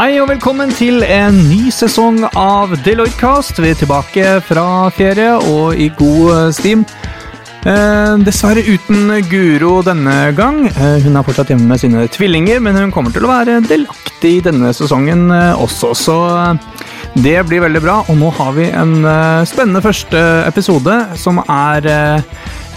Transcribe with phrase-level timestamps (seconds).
[0.00, 3.58] Hei og velkommen til en ny sesong av Deloitte-cast.
[3.60, 4.62] Vi er tilbake fra
[4.96, 6.86] ferie og i god stim.
[7.68, 10.62] Eh, dessverre uten Guro denne gang.
[10.70, 14.38] Eh, hun er fortsatt hjemme med sine tvillinger, men hun kommer til å være delaktig
[14.48, 16.88] denne sesongen eh, også, så eh,
[17.20, 18.00] det blir veldig bra.
[18.08, 21.92] Og nå har vi en eh, spennende første episode som er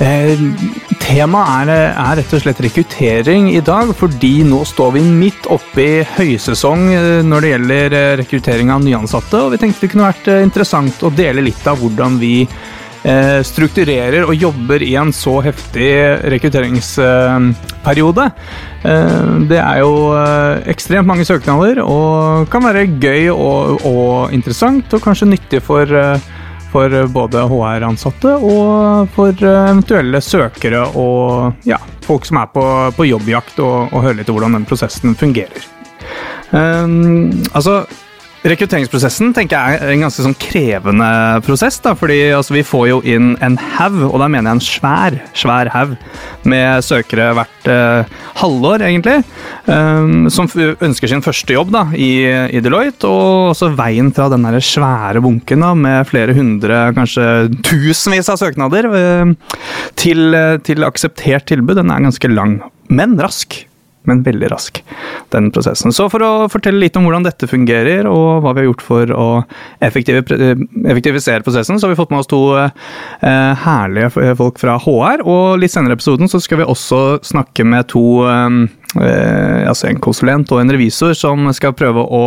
[0.02, 0.40] eh,
[1.04, 5.84] Temaet er, er, rett og slett rekruttering i dag, fordi nå står vi midt oppe
[5.84, 10.10] i høysesong eh, når det gjelder eh, rekruttering av nyansatte, og vi tenkte det kunne
[10.10, 12.36] vært interessant å dele litt av hvordan vi
[13.44, 15.90] strukturerer og jobber i en så heftig
[16.32, 18.28] rekrutteringsperiode.
[19.52, 20.14] Det er jo
[20.72, 25.84] ekstremt mange søknader og kan være gøy og, og interessant, og kanskje nyttig for
[26.74, 32.66] for både HR-ansatte og for eventuelle søkere og ja, folk som er på,
[32.98, 35.70] på jobbjakt, og, og høre litt hvordan den prosessen fungerer.
[36.54, 37.84] Um, altså,
[38.44, 41.08] Rekrutteringsprosessen tenker jeg er en ganske sånn krevende
[41.46, 41.78] prosess.
[41.80, 45.18] da, fordi altså, Vi får jo inn en haug, og da mener jeg en svær
[45.34, 45.96] svær haug,
[46.44, 49.24] med søkere hvert eh, halvår, egentlig.
[49.64, 53.08] Um, som ønsker sin første jobb da, i, i Deloitte.
[53.08, 58.92] Og også veien fra den svære bunken da, med flere hundre, kanskje tusenvis av søknader,
[58.92, 59.60] uh,
[59.96, 60.36] til,
[60.68, 62.60] til akseptert tilbud, den er ganske lang,
[62.92, 63.64] men rask
[64.10, 64.80] men veldig rask,
[65.34, 65.94] den prosessen.
[65.96, 69.14] Så for å fortelle litt om hvordan dette fungerer, og hva vi har gjort for
[69.16, 69.28] å
[69.84, 75.26] effektivisere prosessen, så har vi fått med oss to eh, herlige folk fra HR.
[75.26, 80.02] Og litt senere i episoden så skal vi også snakke med to eh, altså en
[80.04, 82.26] konsulent og en revisor som skal prøve å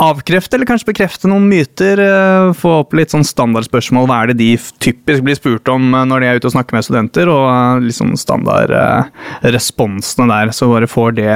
[0.00, 2.00] avkrefte eller kanskje bekrefte noen myter.
[2.00, 4.06] Eh, få opp litt sånn standardspørsmål.
[4.08, 4.50] Hva er det de
[4.82, 7.26] typisk blir spurt om eh, når de er ute og snakker med studenter?
[7.32, 7.44] Og
[7.80, 11.34] litt liksom standardresponsene der, så bare får det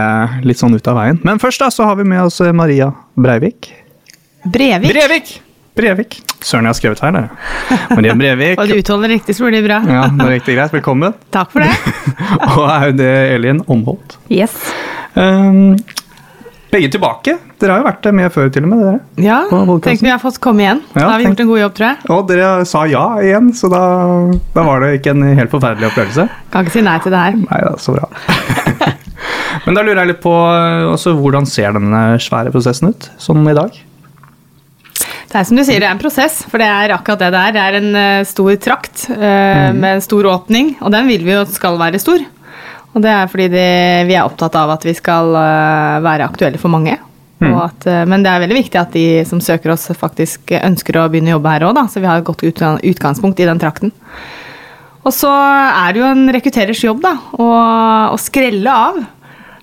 [0.48, 1.18] litt sånn ut av veien.
[1.26, 3.60] Men først da, så har vi med oss Maria Breivik.
[4.44, 4.92] Brevik?
[4.92, 5.28] Brevik!
[5.74, 6.22] Brevik.
[6.44, 7.24] Søren, jeg har skrevet her, det.
[7.96, 8.56] Maria Brevik.
[8.60, 9.78] og du uttaler riktig, så blir det bra.
[9.88, 10.72] ja, det er riktig greit.
[10.76, 11.12] Velkommen.
[11.34, 11.72] Takk for det.
[12.54, 14.08] og Aude det Elin Omholt.
[14.30, 14.54] Yes.
[15.18, 15.74] Um,
[16.74, 17.36] begge tilbake.
[17.62, 18.82] Dere har jo vært med før, til og med.
[18.82, 18.98] dere.
[19.22, 19.38] Ja,
[19.84, 20.82] tenk vi har fått komme igjen.
[20.94, 21.34] Ja, da har vi tenk...
[21.34, 22.10] gjort en god jobb, tror jeg.
[22.16, 23.84] Og dere sa ja igjen, så da,
[24.56, 26.28] da var det ikke en helt forferdelig opplevelse.
[26.52, 27.40] Kan ikke si nei til det her.
[27.46, 28.10] Nei da, så bra.
[29.64, 30.34] Men da lurer jeg litt på
[30.90, 33.82] også, hvordan ser denne svære prosessen ut, sånn i dag?
[35.34, 37.40] Det er som du sier, det er en prosess, for det er akkurat det det
[37.40, 37.54] er.
[37.56, 39.80] Det er en uh, stor trakt uh, mm.
[39.82, 42.22] med en stor åpning, og den vil vi jo skal være stor.
[42.94, 43.70] Og det er fordi det,
[44.08, 46.94] vi er opptatt av at vi skal uh, være aktuelle for mange.
[47.42, 47.50] Mm.
[47.58, 51.08] At, uh, men det er veldig viktig at de som søker oss, faktisk ønsker å
[51.10, 53.92] begynne å jobbe her òg, så vi har et godt utgangspunkt i den trakten.
[55.04, 57.50] Og så er det jo en rekrutterers jobb da, å,
[58.14, 59.02] å skrelle av,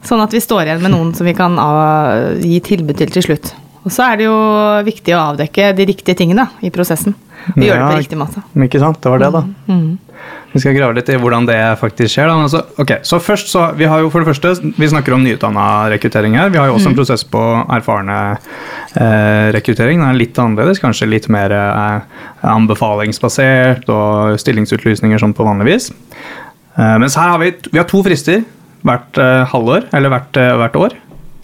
[0.05, 3.25] sånn at vi står igjen med noen som vi kan av, gi tilbud til til
[3.25, 3.53] slutt.
[3.81, 4.37] Og så er det jo
[4.85, 7.15] viktig å avdekke de riktige tingene i prosessen.
[7.55, 8.43] Og gjøre det på riktig måte.
[8.67, 9.41] Ikke sant, det var det, da.
[9.65, 9.79] Mm.
[9.79, 9.91] mm.
[10.51, 12.29] Vi skal grave litt i hvordan det faktisk skjer.
[12.31, 15.89] Altså, okay, så først så, Vi har jo for det første, vi snakker om nyutdanna
[15.93, 16.51] rekruttering her.
[16.51, 16.99] Vi har jo også en mm.
[16.99, 20.01] prosess på erfarne eh, rekruttering.
[20.01, 25.91] Den er litt annerledes, kanskje litt mer eh, anbefalingsbasert og stillingsutlysninger sånn på vanlig vis.
[26.75, 28.43] Eh, mens her har vi, vi har to frister
[28.87, 30.97] hvert eh, halvår, eller hvert, eh, hvert år.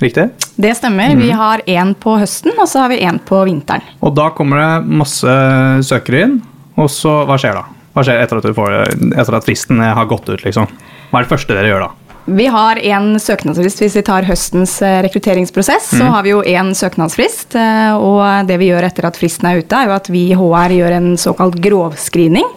[0.03, 0.28] Riktig?
[0.59, 1.16] Det stemmer.
[1.16, 1.24] Mm.
[1.24, 3.85] Vi har én på høsten, og så har vi én på vinteren.
[4.03, 5.39] Og da kommer det masse
[5.88, 6.38] søkere inn,
[6.78, 7.66] og så hva skjer da?
[7.97, 8.74] Hva skjer etter at, får,
[9.18, 10.44] etter at, fristen har gått ut?
[10.46, 10.68] liksom?
[11.09, 11.94] Hva er det første dere gjør da?
[12.28, 15.94] Vi har en søknadsfrist hvis vi tar høstens eh, rekrutteringsprosess.
[15.96, 16.02] Mm.
[16.02, 17.56] Så har vi jo én søknadsfrist.
[17.57, 20.36] Eh, og det vi gjør etter at fristen er ute, er jo at vi i
[20.38, 22.52] HR gjør en såkalt grovscreening.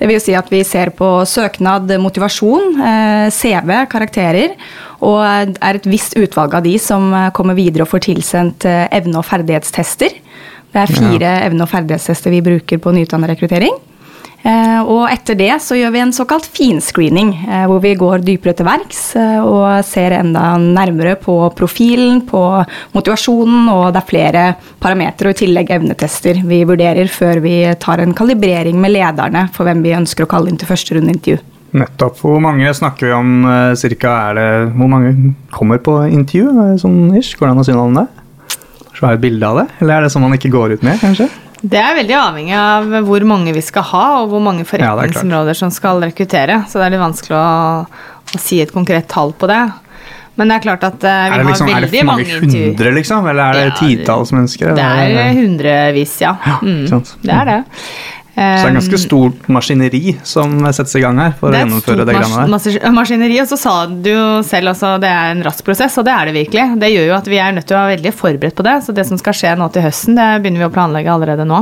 [0.00, 4.56] Det vil si at vi ser på søknad, motivasjon, eh, CV, karakterer.
[5.04, 9.26] Og er et visst utvalg av de som kommer videre og får tilsendt evne- og
[9.28, 10.18] ferdighetstester.
[10.72, 11.40] Det er fire ja.
[11.46, 13.76] evne- og ferdighetstester vi bruker på nyutdannet rekruttering.
[14.42, 18.56] Eh, og etter det så gjør vi en såkalt finscreening, eh, hvor vi går dypere
[18.58, 22.42] til verks eh, og ser enda nærmere på profilen, på
[22.96, 24.44] motivasjonen, og det er flere
[24.82, 29.68] parametere og i tillegg evnetester vi vurderer før vi tar en kalibrering med lederne for
[29.68, 31.38] hvem vi ønsker å kalle inn til første runde intervju.
[31.78, 32.18] Nettopp.
[32.20, 33.30] Hvor mange snakker vi om
[33.80, 34.10] cirka?
[34.28, 35.14] Er det, hvor mange
[35.54, 36.74] kommer på intervju?
[36.82, 37.38] Sånn ish?
[37.38, 38.04] Går det an å si noe om det?
[38.92, 39.68] Så har jeg et bilde av det?
[39.80, 41.30] Eller er det sånn man ikke går ut med, kanskje?
[41.62, 45.70] Det er veldig avhengig av hvor mange vi skal ha, og hvor mange forretningsområder som
[45.74, 46.64] skal rekruttere.
[46.68, 47.46] Så det er litt vanskelig å,
[47.86, 49.62] å, si et konkret tall på det.
[50.40, 52.94] Men det er klart at uh, vi liksom, har veldig mange Er det mange hundre,
[52.96, 53.28] liksom?
[53.30, 54.72] Eller er det ja, titalls mennesker?
[54.78, 56.32] Det er hundrevis, ja.
[56.48, 57.60] ja mm, det er det.
[58.32, 62.14] Så det er ganske stort maskineri som settes i gang her for å gjennomføre det
[62.16, 62.52] greiene der.
[62.54, 65.66] Det er et maskineri, og så sa du jo selv også det er en rask
[65.66, 66.64] prosess, og det er det virkelig.
[66.80, 68.78] Det gjør jo at vi er nødt til å være veldig forberedt på det.
[68.86, 71.60] Så det som skal skje nå til høsten, det begynner vi å planlegge allerede nå.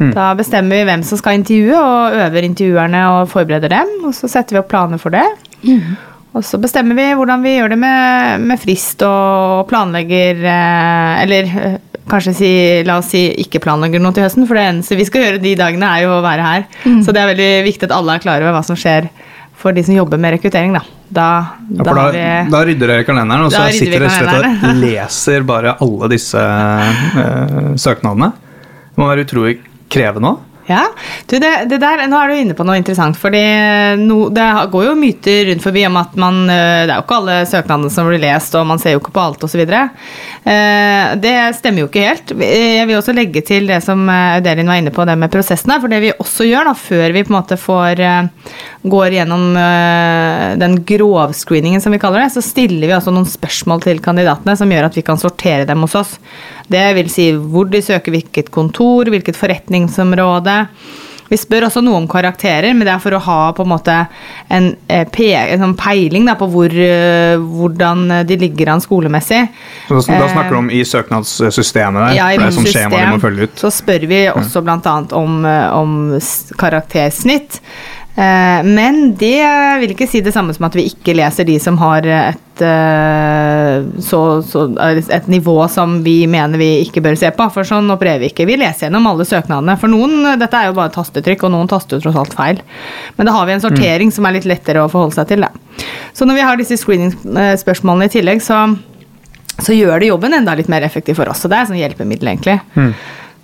[0.00, 0.14] Mm.
[0.16, 3.92] Da bestemmer vi hvem som skal intervjue, og øver intervjuerne og forbereder dem.
[4.06, 5.26] Og så setter vi opp planer for det.
[5.66, 5.98] Mm.
[6.38, 11.48] Og så bestemmer vi hvordan vi gjør det med, med frist og planlegger eh, Eller
[11.58, 11.78] eh,
[12.10, 12.52] kanskje si,
[12.86, 15.56] la oss si ikke planlegger noe til høsten, for det eneste vi skal gjøre de
[15.58, 16.66] dagene, er jo å være her.
[16.84, 17.02] Mm.
[17.06, 19.08] Så det er veldig viktig at alle er klar over hva som skjer
[19.60, 20.84] for de som jobber med rekruttering, da.
[21.10, 21.28] Da,
[21.74, 22.20] ja, da, vi,
[22.52, 27.72] da rydder dere kalenderen, og så sitter dere slett og leser bare alle disse uh,
[27.74, 28.30] søknadene.
[28.94, 29.56] Det må være utrolig
[29.90, 30.46] krevende òg.
[30.68, 30.84] Ja,
[31.26, 33.16] du, det, det, der, Nå er du inne på noe interessant.
[33.18, 33.40] fordi
[33.98, 37.18] no, Det går jo myter rundt forbi om at man eh, Det er jo ikke
[37.20, 39.62] alle søknadene som blir lest, og man ser jo ikke på alt osv.
[39.64, 42.34] Eh, det stemmer jo ikke helt.
[42.38, 45.80] Jeg vil også legge til det som eh, Audelin var inne på, det med prosessene.
[45.82, 48.04] For det vi også gjør da, før vi på en måte får
[48.90, 49.42] går gjennom
[50.60, 54.72] den grovscreeningen, som vi kaller det, så stiller vi også noen spørsmål til kandidatene som
[54.72, 56.14] gjør at vi kan sortere dem hos oss.
[56.70, 60.49] Det vil si hvor de søker hvilket kontor, hvilket forretningsområde.
[61.30, 63.94] Vi spør også noe om karakterer, men det er for å ha på en måte
[64.50, 69.44] en, eh, en sånn peiling da, på hvor, eh, hvordan de ligger an skolemessig.
[69.86, 72.16] Så da, snakker du om i søknadssystemet der?
[72.18, 73.62] Ja, i det som skjema de må følge ut?
[73.62, 74.96] Så spør vi også bl.a.
[75.20, 75.94] Om, eh, om
[76.58, 77.60] karaktersnitt.
[78.14, 79.38] Eh, men det
[79.80, 83.86] vil ikke si det samme som at vi ikke leser de som har et, eh,
[84.02, 84.64] så, så,
[84.98, 88.48] et nivå som vi mener vi ikke bør se på, for sånn opererer vi ikke.
[88.50, 89.78] Vi leser gjennom alle søknadene.
[89.80, 92.62] For noen, dette er jo bare tastetrykk, og noen taster jo tross alt feil.
[93.16, 94.16] Men da har vi en sortering mm.
[94.18, 95.46] som er litt lettere å forholde seg til.
[95.46, 95.86] Da.
[96.16, 98.64] Så når vi har disse screening-spørsmålene i tillegg, så,
[99.60, 101.44] så, gjør det jobben enda litt mer effektiv for oss.
[101.44, 102.58] Så det er sånn hjelpemiddel, egentlig.
[102.74, 102.92] Mm.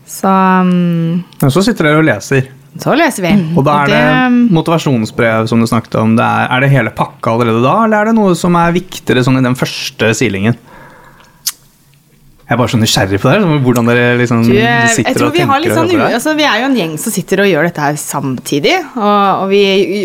[0.07, 2.56] Så, um, så sitter dere og leser.
[2.83, 3.35] Så leser vi.
[3.57, 6.17] Og da er det, det motivasjonsbrev som du snakket om.
[6.19, 9.25] Det er, er, det hele pakka allerede da, eller er det noe som er viktigere
[9.27, 10.59] sånn i den første silingen?
[12.47, 13.39] Jeg er bare så nysgjerrig på det.
[13.65, 14.53] Hvordan dere liksom du,
[14.95, 15.65] sitter og tenker.
[15.65, 18.77] Vi, sånn, altså, vi er jo en gjeng som sitter og gjør dette her samtidig.
[18.93, 19.63] Og, og vi,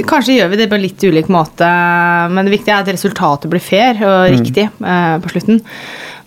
[0.09, 1.69] kanskje gjør vi det på litt ulik måte,
[2.33, 4.39] men det viktige er at resultatet blir fair og mm.
[4.39, 4.87] riktig mm.
[4.87, 5.61] uh, på slutten.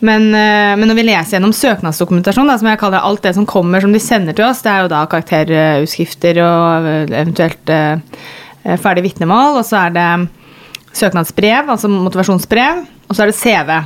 [0.00, 3.49] Men, uh, men, når vi leser gjennom søknadsdokumentasjon, da, som jeg kaller alt det som
[3.49, 8.23] kommer som de sender til oss, det er jo da karakterutskrifter og eventuelt uh,
[8.81, 10.08] ferdig vitnemål, og så er det
[10.94, 13.76] søknadsbrev, altså motivasjonsbrev, og så er det CV.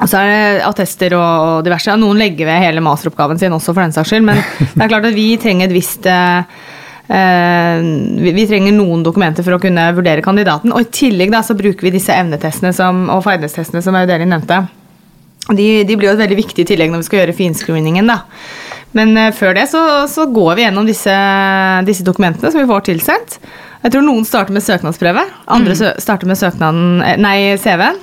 [0.00, 1.94] Og så er det attester og diverse.
[2.00, 4.26] Noen legger ved hele masteroppgaven sin også, for den saks skyld.
[4.30, 4.40] Men
[4.74, 6.60] det er klart at vi trenger et visst eh,
[7.10, 7.84] eh
[8.24, 10.72] vi, trenger noen dokumenter for å kunne vurdere kandidaten.
[10.72, 14.62] Og i tillegg da, så bruker vi disse evnetestene som, og ferdighetstestene som Audeli nevnte.
[15.48, 18.10] De, de, blir jo et veldig viktig tillegg når vi skal gjøre finscreeningen.
[18.10, 18.20] da.
[18.96, 21.16] Men uh, før det så, så, går vi gjennom disse,
[21.86, 23.38] disse, dokumentene som vi får tilsendt.
[23.80, 25.24] Jeg tror noen starter med søknadsprøve.
[25.48, 26.00] Andre mm.
[26.02, 27.96] starter med søknaden, eh, nei, CV-en.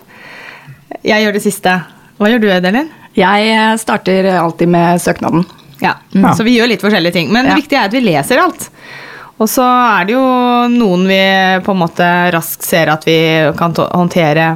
[1.06, 1.76] Jeg gjør det siste.
[2.18, 2.90] Hva gjør du, Edelin?
[3.18, 5.46] Jeg eh, starter alltid med søknaden.
[5.84, 6.34] Ja, ja.
[6.34, 7.30] Så vi gjør litt forskjellige ting.
[7.34, 8.70] Men det viktige er at vi leser alt.
[9.38, 10.26] Og så er det jo
[10.74, 11.22] noen vi
[11.66, 13.20] på en måte raskt ser at vi
[13.60, 14.56] kan håndtere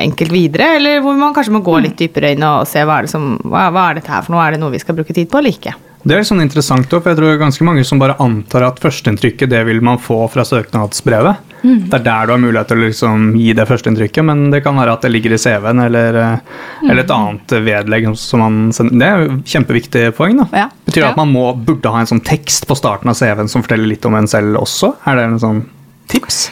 [0.00, 3.08] enkelt videre, eller hvor man kanskje må gå litt dypere inn og se hva er,
[3.08, 5.16] det som, hva, hva er dette her for noe, er det noe vi skal bruke
[5.16, 5.74] tid på eller ikke.
[6.04, 9.62] Det er sånn interessant for jeg tror ganske mange som bare antar at førsteinntrykket det
[9.64, 11.52] vil man få fra søknadsbrevet.
[11.64, 11.86] Mm.
[11.88, 14.76] Det er der du har mulighet til å liksom gi det førsteinntrykket, men det kan
[14.76, 16.90] være at det ligger i CV-en eller, mm.
[16.90, 19.00] eller, et annet vedlegg som man sender.
[19.00, 20.42] Det er jo kjempeviktig poeng.
[20.42, 20.48] da.
[20.66, 20.66] Ja.
[20.84, 21.14] Betyr det ja.
[21.14, 24.04] at man må, burde ha en sånn tekst på starten av CV-en som forteller litt
[24.04, 24.92] om en selv også?
[25.08, 25.64] Er det en sånn
[26.12, 26.50] tips?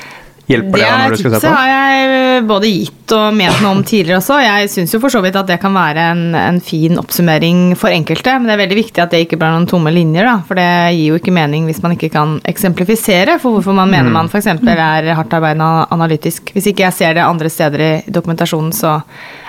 [0.51, 1.43] Hjelper det, det når du skal se på?
[1.45, 4.39] Det har jeg både gitt og ment noe om tidligere også.
[4.43, 7.95] Jeg syns jo for så vidt at det kan være en, en, fin oppsummering for
[7.95, 10.37] enkelte, men det er veldig viktig at det ikke blir noen tomme linjer, da.
[10.49, 14.11] For det gir jo ikke mening hvis man ikke kan eksemplifisere for hvorfor man mener
[14.11, 14.19] mm.
[14.19, 14.51] man f.eks.
[14.51, 16.55] er hardt arbeidende analytisk.
[16.57, 18.99] Hvis ikke jeg ser det andre steder i dokumentasjonen, så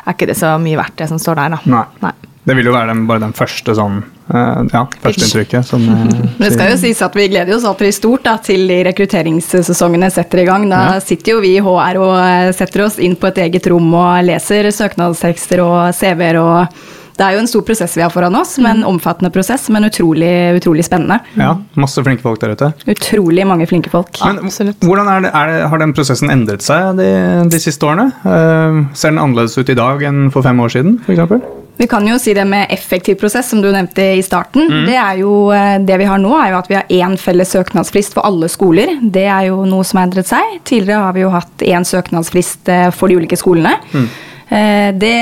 [0.04, 1.64] er ikke det så mye verdt, det som står der, da.
[1.74, 1.88] Nei.
[2.06, 2.16] Nei.
[2.44, 4.02] Det vil jo være den, bare den første sånn
[4.32, 8.26] uh, ja, førsteinntrykket som uh, Det skal jo sies at vi gleder oss alltid stort
[8.28, 10.68] da, til de rekrutteringssesongene setter i gang.
[10.72, 10.98] Da ja.
[11.04, 14.26] sitter jo vi i HR og eh, setter oss inn på et eget rom og
[14.28, 18.56] leser søknadstekster og CV-er og det er jo en stor prosess vi har foran oss,
[18.58, 18.88] men mm.
[18.90, 21.20] omfattende prosess, men utrolig, utrolig spennende.
[21.38, 22.72] Ja, Masse flinke folk der ute.
[22.90, 24.18] Utrolig mange flinke folk.
[24.26, 24.50] Men
[24.82, 27.10] hvordan er det, er det, Har den prosessen endret seg de,
[27.54, 28.10] de siste årene?
[28.26, 31.63] Uh, ser den annerledes ut i dag enn for fem år siden, f.eks.?
[31.78, 34.68] Vi kan jo si det med effektiv prosess, som du nevnte i starten.
[34.70, 34.84] Mm.
[34.86, 37.50] Det er jo, eh, det vi har nå, er jo at vi har én felles
[37.56, 39.00] søknadsfrist for alle skoler.
[39.02, 40.60] Det er jo noe som har endret seg.
[40.70, 43.74] Tidligere har vi jo hatt én søknadsfrist eh, for de ulike skolene.
[43.90, 44.06] Mm.
[44.54, 45.18] Eh, det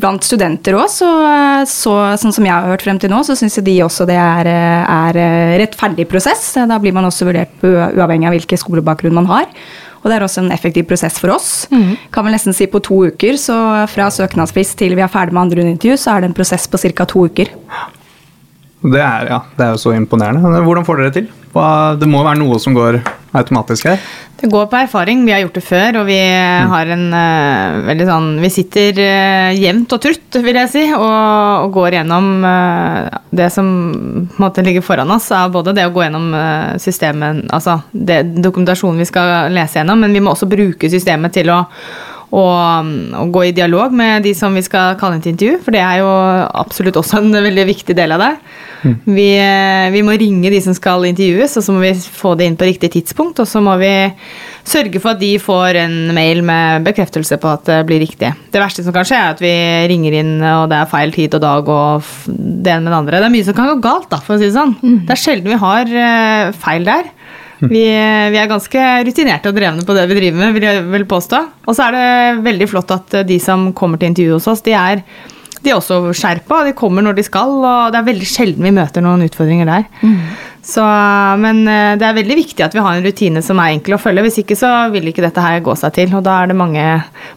[0.00, 1.12] Blant studenter òg, så,
[1.68, 4.48] så, sånn som jeg har hørt frem til nå, så syns de også det er,
[4.48, 5.22] er
[5.60, 6.54] rettferdig prosess.
[6.56, 9.50] Da blir man også vurdert uavhengig av hvilken skolebakgrunn man har.
[10.02, 11.50] Og det er også en effektiv prosess for oss.
[11.70, 11.94] Mm.
[12.14, 13.56] Kan vel nesten si på to uker, så
[13.90, 16.80] fra søknadsfrist til vi er ferdig med andre intervju, så er det en prosess på
[16.82, 17.06] ca.
[17.06, 17.52] to uker.
[18.82, 20.42] Det er, ja, det er jo så imponerende.
[20.66, 21.28] Hvordan får dere det til?
[22.02, 22.98] Det må være noe som går
[23.32, 24.02] automatisk her?
[24.42, 25.24] Det går på erfaring.
[25.26, 26.70] Vi har gjort det før, og vi mm.
[26.72, 31.06] har en uh, veldig sånn Vi sitter uh, jevnt og trutt, vil jeg si, og,
[31.62, 33.68] og går gjennom uh, det som
[34.42, 36.32] måte, ligger foran oss, av både det å gå gjennom
[36.82, 41.52] systemet, altså det, dokumentasjonen vi skal lese gjennom, men vi må også bruke systemet til
[41.54, 41.62] å
[42.32, 45.76] og, og, gå i dialog med de som vi skal kalle inn til intervju, for
[45.76, 46.10] det er jo
[46.62, 48.32] absolutt også en veldig viktig del av det.
[48.82, 48.94] Mm.
[49.04, 49.28] Vi,
[49.94, 52.66] vi, må ringe de som skal intervjues, og så må vi få det inn på
[52.66, 53.42] riktig tidspunkt.
[53.42, 53.92] Og så må vi
[54.66, 58.32] sørge for at de får en mail med bekreftelse på at det blir riktig.
[58.52, 59.54] Det verste som kan skje, er at vi
[59.92, 63.20] ringer inn, og det er feil tid og dag og det ene med det andre.
[63.20, 64.76] Det er mye som kan gå galt, da, for å si det sånn.
[64.80, 65.00] Mm.
[65.06, 67.12] Det er sjelden vi har eh, feil der.
[67.70, 67.82] Vi,
[68.34, 71.42] vi, er ganske rutinerte og drevne på det vi driver med, vil jeg vel påstå.
[71.66, 74.74] Og så er det veldig flott at de som kommer til intervju hos oss, de
[74.78, 75.04] er,
[75.62, 76.62] de er også skjerpa.
[76.66, 79.86] De kommer når de skal, og det er veldig sjelden vi møter noen utfordringer der.
[80.02, 80.18] Mm.
[80.62, 80.82] Så,
[81.42, 84.02] men eh, det er veldig viktig at vi har en rutine som er enkel å
[84.02, 84.22] følge.
[84.28, 86.86] Hvis ikke så vil ikke dette her gå seg til, og da er det mange,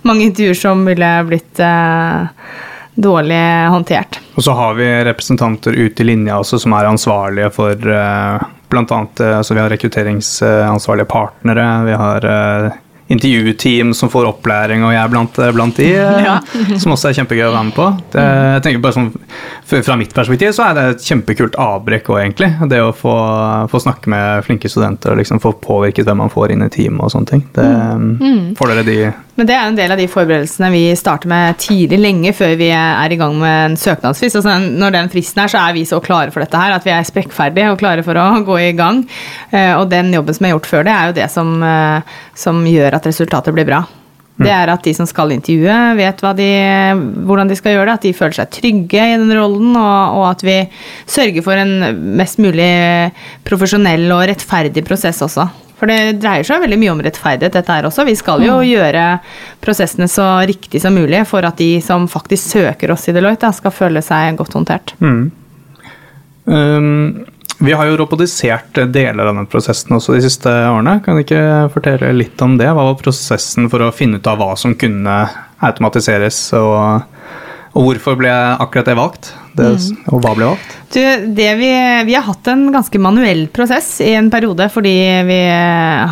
[0.05, 2.45] mange intervjuer som ville blitt eh,
[2.95, 4.19] dårlig håndtert.
[4.35, 8.51] Og så har vi representanter ute i linja også som er ansvarlige for bl.a.
[8.65, 11.65] Blant annet eh, altså vi har rekrutteringsansvarlige partnere.
[11.85, 12.71] Vi har uh,
[13.07, 15.89] intervjuteam som får opplæring, og jeg er blant, eh, blant de,
[16.25, 16.39] ja.
[16.81, 17.85] som også er kjempegøy å være med på.
[18.15, 18.23] Det,
[18.55, 19.11] jeg tenker bare sånn,
[19.69, 22.49] Fra mitt perspektiv så er det et kjempekult avbrekk òg, egentlig.
[22.71, 23.15] Det å få,
[23.69, 27.05] få, snakke med flinke studenter og liksom få påvirket hvem man får inn i teamet
[27.05, 27.45] og sånne ting.
[27.53, 27.69] Det,
[28.01, 28.43] mm.
[28.57, 28.99] Får dere de
[29.35, 32.69] men det er en del av de forberedelsene vi starter med tidlig, lenge før vi
[32.71, 34.39] er i gang med en søknadsfrist.
[34.39, 36.93] Altså, når den fristen er, så er vi så klare for dette her at vi
[36.95, 39.03] er sprekkferdige og klare for å gå i gang.
[39.51, 42.15] Eh, og den jobben som er gjort før det, er jo det som, eh,
[42.45, 43.83] som gjør at resultatet blir bra.
[44.35, 46.47] Det er at de som skal intervjue, vet de,
[47.27, 47.93] hvordan de skal gjøre det.
[47.99, 50.57] At de føler seg trygge i den rollen, og, og, at vi
[51.07, 52.71] sørger for en mest mulig
[53.47, 55.47] profesjonell og rettferdig prosess også.
[55.79, 58.05] For det dreier seg veldig mye om rettferdighet, dette her også.
[58.07, 58.67] Vi skal jo mm.
[58.69, 59.05] gjøre
[59.63, 63.75] prosessene så riktig som mulig for at de som faktisk søker oss i Deloitte, skal
[63.75, 64.95] føle seg godt håndtert.
[65.03, 65.23] Mm.
[66.45, 67.25] Um,
[67.59, 70.99] vi har jo robotisert deler av den prosessen også de siste årene.
[71.03, 72.67] Kan du ikke fortelle litt om det?
[72.67, 75.17] Hva var prosessen for å finne ut av hva som kunne
[75.63, 77.05] automatiseres, og,
[77.75, 79.29] og hvorfor ble akkurat det valgt?
[79.55, 80.07] Det, mm.
[80.15, 80.75] Og hva ble valgt?
[80.95, 81.01] Du,
[81.35, 81.69] vi,
[82.07, 84.95] vi, har hatt en ganske manuell prosess i en periode fordi
[85.27, 85.39] vi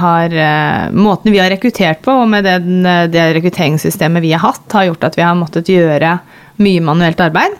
[0.03, 4.65] har eh, Måten vi har rekruttert på, og med den, det rekrutteringssystemet vi har hatt,
[4.75, 6.17] har gjort at vi har måttet gjøre
[6.63, 7.55] mye manuelt arbeid.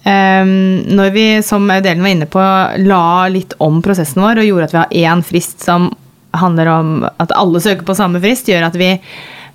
[0.00, 2.44] Um, når vi, som Audelen var inne på,
[2.88, 5.90] la litt om prosessen vår og gjorde at vi har én frist som
[6.40, 8.94] handler om at alle søker på samme frist, gjør at vi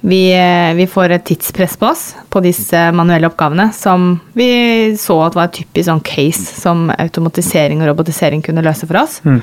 [0.06, 5.16] vi, eh, vi, får et tidspress på oss på disse manuelle oppgavene som vi så
[5.26, 9.18] at var et typisk sånn case som automatisering og robotisering kunne løse for oss.
[9.26, 9.40] Mm.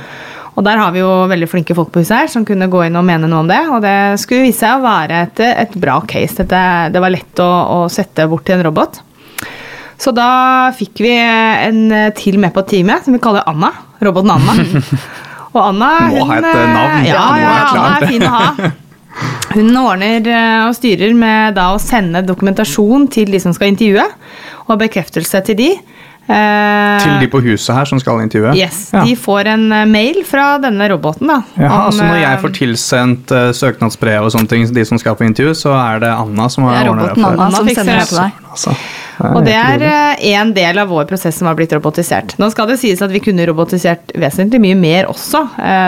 [0.52, 2.98] Og der har vi jo veldig flinke folk på huset her som kunne gå inn
[3.00, 3.58] og mene noe om det.
[3.74, 6.44] Og det skulle vise seg å være et, et bra case.
[6.44, 6.60] Dette,
[6.94, 9.00] det var lett å, å, sette bort til en robot.
[9.98, 10.28] Så da
[10.76, 11.82] fikk vi en
[12.18, 13.72] til med på teamet som vi kaller Anna.
[13.98, 14.54] Roboten Anna.
[15.56, 16.94] Og Anna Må ha et navn.
[17.02, 18.70] Eh, ja, ja, Anna er fin å ha.
[19.52, 24.06] Hun ordner eh, og styrer med da å sende dokumentasjon til de som skal intervjue,
[24.68, 25.70] og bekreftelse til de.
[26.30, 28.54] Eh, til de på huset her som skal intervjue?
[28.56, 28.84] Yes.
[28.94, 29.02] Ja.
[29.02, 31.30] De får en eh, mail fra denne roboten.
[31.32, 31.40] da.
[31.58, 35.16] Ja, om, så når jeg får tilsendt uh, søknadsbrev og sånne ting, de som skal
[35.18, 37.16] på intervju, så er det Anna som har ordna det?
[37.18, 38.42] Anna, Anna som sender det til deg.
[38.52, 38.76] Altså.
[39.22, 39.82] Og det er
[40.32, 42.34] en del av vår prosess som har blitt robotisert.
[42.42, 45.44] Nå skal det sies at vi kunne robotisert vesentlig mye mer også.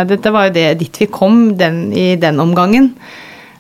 [0.07, 2.93] Dette var jo det dit vi kom den, i den omgangen.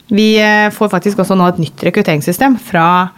[0.06, 3.14] Vi eh, får faktisk også nå et nytt rekrutteringssystem fra eh,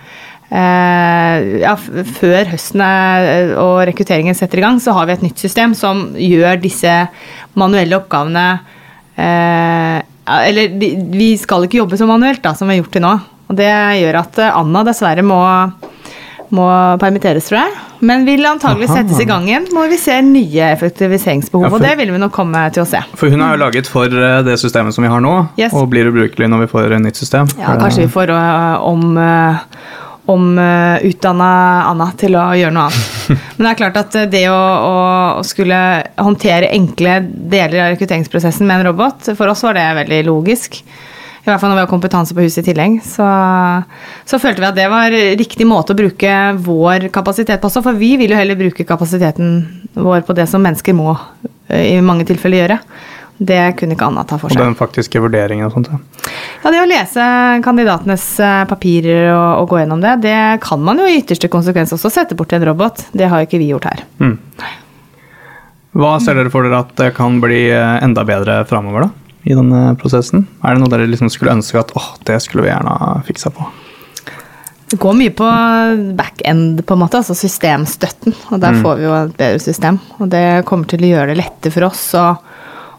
[0.51, 5.75] ja, før høsten er, og rekrutteringen setter i gang, så har vi et nytt system
[5.75, 6.93] som gjør disse
[7.59, 8.45] manuelle oppgavene
[9.19, 9.99] eh,
[10.37, 13.13] Eller vi skal ikke jobbe så manuelt da, som vi har gjort til nå.
[13.47, 15.43] Og det gjør at Anna dessverre må
[16.55, 16.67] må
[17.03, 17.75] permitteres, tror jeg.
[18.07, 21.67] Men vil antagelig settes i gang igjen når vi ser nye effektiviseringsbehov.
[21.67, 23.01] Ja, for, og det vil vi nok komme til å se.
[23.19, 25.75] For hun er jo laget for eh, det systemet som vi har nå, yes.
[25.77, 27.51] og blir ubrukelig når vi får et nytt system.
[27.59, 29.17] Ja, kanskje vi får om,
[30.27, 33.11] om uh, Anna til å gjøre noe annet.
[33.57, 35.79] Men det er klart at det å, å skulle
[36.19, 40.83] håndtere enkle deler av rekrutteringsprosessen med en robot, for oss var det veldig logisk.
[41.47, 42.97] I hvert fall når vi har kompetanse på huset i tillegg.
[43.07, 43.27] Så,
[44.27, 47.95] så følte vi at det var riktig måte å bruke vår kapasitet på også, for
[47.95, 49.61] vi vil jo heller bruke kapasiteten
[49.95, 51.13] vår på det som mennesker må
[51.71, 52.81] eh, i mange tilfeller gjøre.
[53.37, 54.61] Det kunne ikke Anna ta for seg.
[54.61, 55.91] Og den faktiske vurderingen og sånt.
[55.93, 56.33] Ja.
[56.63, 57.27] Ja, Det å lese
[57.65, 61.95] kandidatenes eh, papirer og, og, gå gjennom det, det kan man jo i ytterste konsekvens
[61.95, 63.05] også sette bort til en robot.
[63.13, 64.03] Det har jo ikke vi gjort her.
[64.23, 64.35] Mm.
[65.97, 69.11] Hva ser dere for dere at det kan bli eh, enda bedre framover da,
[69.49, 70.49] i denne prosessen?
[70.65, 73.53] Er det noe dere liksom skulle ønske at åh, det skulle vi gjerne ha fiksa
[73.55, 73.69] på?
[74.87, 75.47] Det går mye på
[76.15, 78.37] back-end, på en måte, altså systemstøtten.
[78.55, 78.85] Og der mm.
[78.85, 79.99] får vi jo et bedre system.
[80.21, 82.27] Og det kommer til å gjøre det lettere for oss å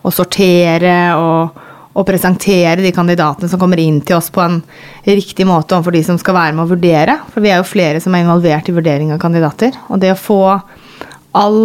[0.08, 4.60] å sortere og, og, presentere de kandidatene som kommer inn til oss på en
[5.06, 7.20] riktig måte overfor de som skal være med å vurdere.
[7.34, 9.76] For vi er jo flere som er involvert i vurdering av kandidater.
[9.92, 10.42] Og det å få
[11.38, 11.60] all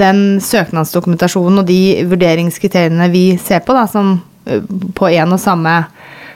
[0.00, 4.18] den søknadsdokumentasjonen og de vurderingskriteriene vi ser på, da, som
[4.96, 5.74] på en og samme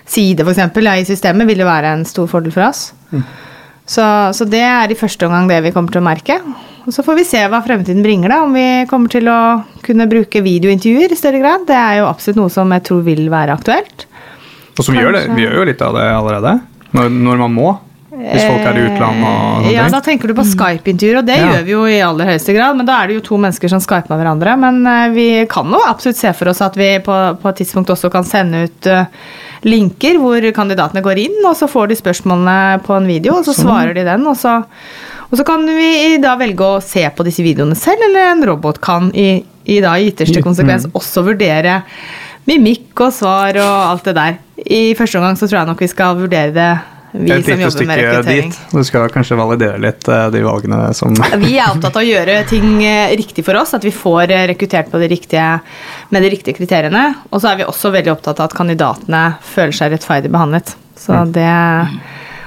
[0.06, 0.60] side f.eks.
[0.84, 2.92] Ja, i systemet, vil jo være en stor fordel for oss.
[3.10, 3.24] Mm.
[3.84, 4.04] Så,
[4.36, 6.38] så, det er i første omgang det vi kommer til å merke.
[6.84, 8.42] Og så får vi se hva fremtiden bringer, da.
[8.44, 9.38] Om vi kommer til å
[9.84, 11.64] kunne bruke videointervjuer i større grad.
[11.68, 14.06] Det er jo absolutt noe som jeg tror vil være aktuelt.
[14.74, 16.58] Og som gjør, det, vi gjør jo litt av det allerede.
[16.94, 17.72] Når, når man må.
[18.14, 21.48] Hvis folk er i utlandet og Ja, da tenker du på Skype-intervjuer, og det ja.
[21.50, 22.76] gjør vi jo i aller høyeste grad.
[22.78, 24.54] Men da er det jo to mennesker som skyper med hverandre.
[24.60, 27.90] Men uh, vi kan jo absolutt se for oss at vi på, på et tidspunkt
[27.94, 29.08] også kan sende ut uh,
[29.66, 33.54] linker hvor kandidatene går inn, og så får de spørsmålene på en video, og så
[33.56, 33.64] sånn.
[33.66, 34.28] svarer de den.
[34.30, 34.60] Og så,
[35.34, 38.78] og så kan vi da velge å se på disse videoene selv, eller en robot
[38.78, 40.44] kan i, i da i ytterste mm.
[40.46, 41.80] konsekvens også vurdere
[42.46, 44.36] mimikk og svar og alt det der.
[44.62, 46.68] I første omgang så tror jeg nok vi skal vurdere det
[47.14, 48.54] vi et som jobber med rekruttering.
[48.54, 48.78] Dit.
[48.78, 52.40] Du skal kanskje validere litt uh, de valgene som Vi er opptatt av å gjøre
[52.50, 55.50] ting uh, riktig for oss, at vi får uh, rekruttert på de riktige,
[56.14, 57.08] med de riktige kriteriene.
[57.30, 60.74] Og så er vi også veldig opptatt av at kandidatene føler seg rettferdig behandlet.
[60.98, 61.34] Så mm.
[61.34, 61.52] det,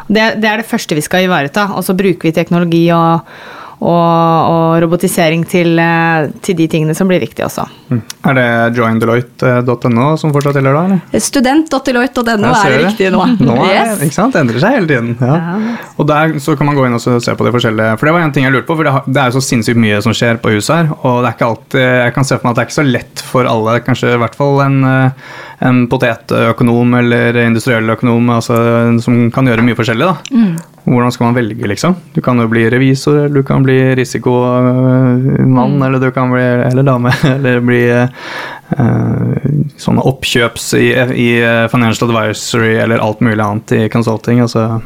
[0.08, 1.70] det, det er det første vi skal ivareta.
[1.76, 3.28] Og så bruker vi teknologi og
[3.78, 7.68] og, og robotisering til, eh, til, de tingene som blir viktige også.
[7.92, 8.00] Mm.
[8.32, 8.48] Er det
[8.80, 10.82] joindeloitte.no som fortsatt gjelder da?
[10.88, 11.22] eller?
[11.28, 13.22] Student.deloitte.no er det riktige nå.
[13.38, 14.02] nå er, yes.
[14.08, 14.34] ikke sant?
[14.34, 15.12] Det endrer seg hele tiden.
[15.22, 15.36] Ja.
[15.38, 15.76] Ja.
[16.02, 18.26] Og der så kan man gå inn og se på de forskjellige For det var
[18.26, 20.42] en ting jeg lurte på, for det, det er jo så sinnssykt mye som skjer
[20.42, 20.90] på huset her.
[20.98, 22.88] Og det er ikke alltid, jeg kan se for meg at det er ikke så
[22.88, 25.36] lett for alle, kanskje i hvert fall en, eh,
[25.68, 28.58] en potetøkonom eller industriell økonom altså,
[29.04, 30.10] som kan gjøre mye forskjellig.
[30.10, 30.34] da.
[30.34, 30.58] Mm.
[30.88, 31.98] Hvordan skal man velge, liksom?
[32.16, 35.82] Du kan jo bli revisor, du kan bli risikomann, mm.
[35.84, 41.30] eller du kan bli eller dame, eller bli uh, sånne oppkjøps i, i,
[41.71, 44.41] financial advisory eller alt mulig annet i consulting.
[44.43, 44.80] altså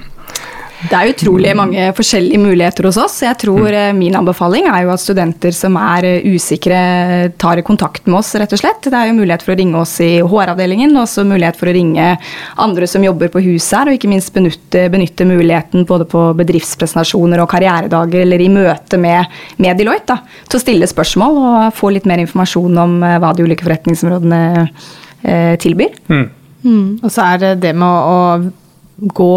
[0.89, 3.19] det er utrolig mange forskjellige muligheter hos oss.
[3.21, 3.69] Jeg tror mm.
[3.71, 6.79] Eh, Min anbefaling er jo at studenter som er eh, usikre,
[7.41, 8.87] tar kontakt med oss, rett og slett.
[8.87, 11.75] Det er jo mulighet for å ringe oss i HR-avdelingen, og også mulighet for å
[11.75, 12.07] ringe
[12.65, 17.43] andre som jobber på huset her, og ikke minst benytte, benytte muligheten både på bedriftspresentasjoner
[17.43, 21.93] og karrieredager, eller i møte med, med Deloitte, da, til å stille spørsmål og få
[21.93, 26.01] litt mer informasjon om eh, hva de ulike forretningsområdene eh, tilbyr.
[26.09, 26.27] Mm.
[26.65, 26.89] Mm.
[27.01, 28.19] Og så er det det med å,
[28.97, 29.31] å gå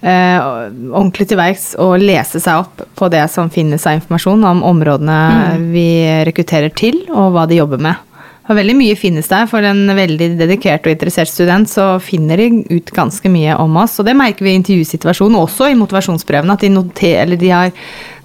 [0.00, 5.18] ordentlig til verks og lese seg opp på det som finnes av informasjon om områdene
[5.30, 5.66] mm.
[5.74, 5.88] vi
[6.28, 8.06] rekrutterer til, og hva de jobber med.
[8.50, 9.44] For veldig mye finnes der.
[9.46, 13.94] For en veldig dedikert og interessert student så finner de ut ganske mye om oss.
[14.02, 17.70] Og det merker vi i intervjusituasjonen, også i motivasjonsbrevene, at de, noter, de, har,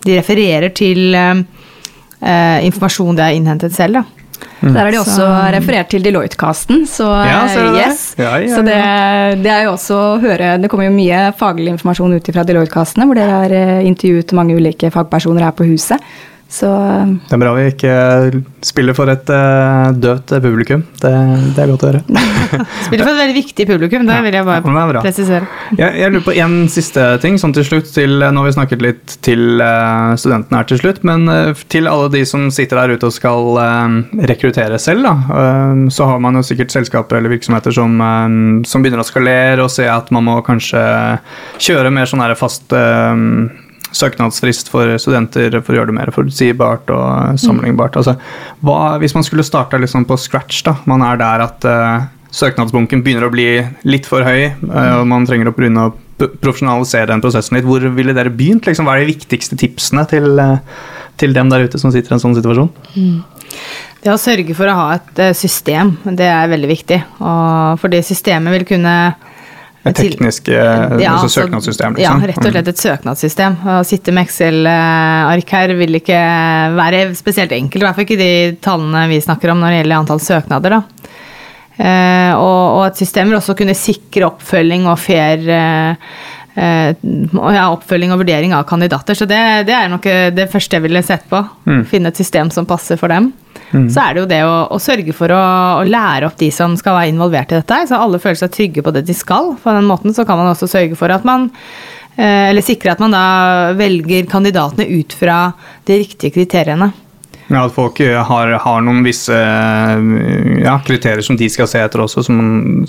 [0.01, 1.43] de refererer til eh,
[2.25, 3.99] eh, informasjon de har innhentet selv.
[3.99, 4.14] da.
[4.61, 4.73] Mm.
[4.73, 5.29] Der har de også så.
[5.55, 7.39] referert til Deloitte-casten, så, ja,
[7.75, 8.03] yes.
[8.19, 8.77] ja, ja, så det,
[9.43, 13.07] det, er jo også å høre Det kommer jo mye faglig informasjon ut fra Deloitte-castene,
[13.09, 16.01] hvor dere har eh, intervjuet mange ulike fagpersoner her på huset.
[16.47, 16.67] Så
[17.25, 17.93] Det er bra vi ikke
[18.65, 20.83] spiller for et uh, dødt publikum.
[21.01, 21.11] Det,
[21.55, 22.01] det, er godt å høre.
[22.85, 25.49] spiller for et veldig viktig publikum, det vil jeg bare presisere.
[25.73, 27.89] Jeg, jeg, lurer på en siste ting sånn til slutt.
[27.95, 31.89] Til, nå har vi snakket litt til uh, studentene her til slutt, men uh, til
[31.89, 33.59] alle de som sitter der ute og skal
[34.29, 35.13] rekruttere selv, da,
[35.93, 37.97] så har man jo sikkert selskaper eller virksomheter som,
[38.67, 40.81] som begynner å skalere og se at man må kanskje
[41.61, 42.73] kjøre mer sånn fast
[43.95, 47.97] søknadsfrist for studenter for å gjøre det mer forutsigbart og sammenlignbart.
[47.99, 48.15] Altså,
[48.65, 53.03] hva, hvis man skulle starta liksom på scratch, da, man er der at uh, søknadsbunken
[53.05, 53.47] begynner å bli
[53.87, 57.83] litt for høy, uh, og man trenger å begynne å profesjonalisere den prosessen litt, hvor
[57.95, 58.67] ville dere begynt?
[58.67, 60.59] Liksom, hva er de viktigste tipsene til, uh,
[61.21, 62.71] til, dem der ute som sitter i en sånn situasjon?
[62.95, 63.21] Mm.
[64.05, 66.99] Det å sørge for å ha et system, det er veldig viktig.
[67.25, 68.93] Og for det systemet vil kunne
[69.85, 72.21] et teknisk ja, altså søknadssystem, liksom?
[72.23, 73.57] Ja, rett og slett et søknadssystem.
[73.69, 76.21] Å sitte med Excel-ark her vil ikke
[76.77, 78.31] være spesielt enkelt, i hvert fall ikke de
[78.65, 80.79] tallene vi snakker om når det gjelder antall søknader.
[80.79, 81.11] da.
[81.75, 86.11] Eh, og, og et system vil også kunne sikre oppfølging og fair eh,
[86.55, 89.17] eh, ja, oppfølging og vurdering av kandidater.
[89.17, 91.41] Så det, det er nok det første jeg ville sett på.
[91.89, 93.33] Finne et system som passer for dem.
[93.71, 95.41] Så er det jo det å, å sørge for å,
[95.81, 98.83] å, lære opp de som skal være involvert i dette, så alle føler seg trygge
[98.85, 99.55] på det de skal.
[99.61, 101.49] På den måten så kan man også sørge for at man
[102.15, 103.25] eh, eller sikre at man da
[103.77, 105.39] velger kandidatene ut fra
[105.89, 106.93] de riktige kriteriene.
[107.47, 112.01] Ja, At folk eh, har, har noen visse ja, kriterier som de skal se etter
[112.01, 112.39] også, som,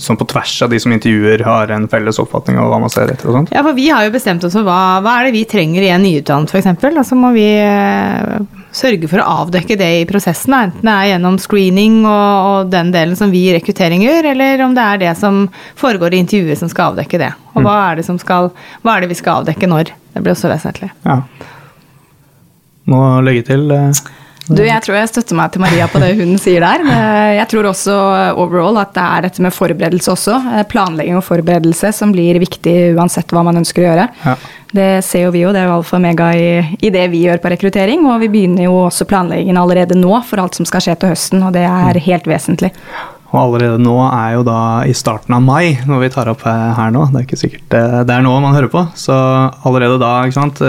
[0.01, 3.13] som, på tvers av de som intervjuer har en felles oppfatning av hva man ser
[3.13, 3.29] etter?
[3.29, 3.53] og sånt.
[3.53, 5.93] Ja, for Vi har jo bestemt oss for hva, hva er det vi trenger i
[5.93, 6.73] en nyutdannet f.eks.
[6.73, 11.11] Og så må vi eh, sørge for å avdekke det i prosessen, enten det er
[11.15, 12.13] gjennom screening og,
[12.51, 15.47] og, den delen som vi i rekruttering gjør, eller om det er det som
[15.81, 17.33] foregår i intervjuet som skal avdekke det.
[17.57, 18.53] Og hva er det, som skal,
[18.85, 19.95] hva er det vi skal avdekke når?
[20.13, 20.93] Det blir også vesentlig.
[21.09, 21.23] Ja.
[22.87, 24.07] Må legge til eh
[24.47, 26.85] du, jeg tror jeg støtter meg til Maria på det hun sier der.
[27.35, 27.97] Jeg tror også
[28.39, 30.37] overall at det er dette med forberedelse også.
[30.71, 34.07] Planlegging og forberedelse som blir viktig uansett hva man ønsker å gjøre.
[34.23, 34.37] Ja.
[34.77, 37.25] Det ser jo vi jo, det er jo alfa og mega i, i, det vi
[37.27, 38.07] gjør på rekruttering.
[38.07, 41.45] Og vi begynner jo også planleggingen allerede nå for alt som skal skje til høsten,
[41.47, 42.73] og det er helt vesentlig.
[43.33, 46.93] Og allerede nå er jo da i starten av mai, når vi tar opp her
[46.95, 47.09] nå.
[47.11, 49.17] Det er ikke sikkert eh, det er nå man hører på, så
[49.67, 50.63] allerede da, ikke sant.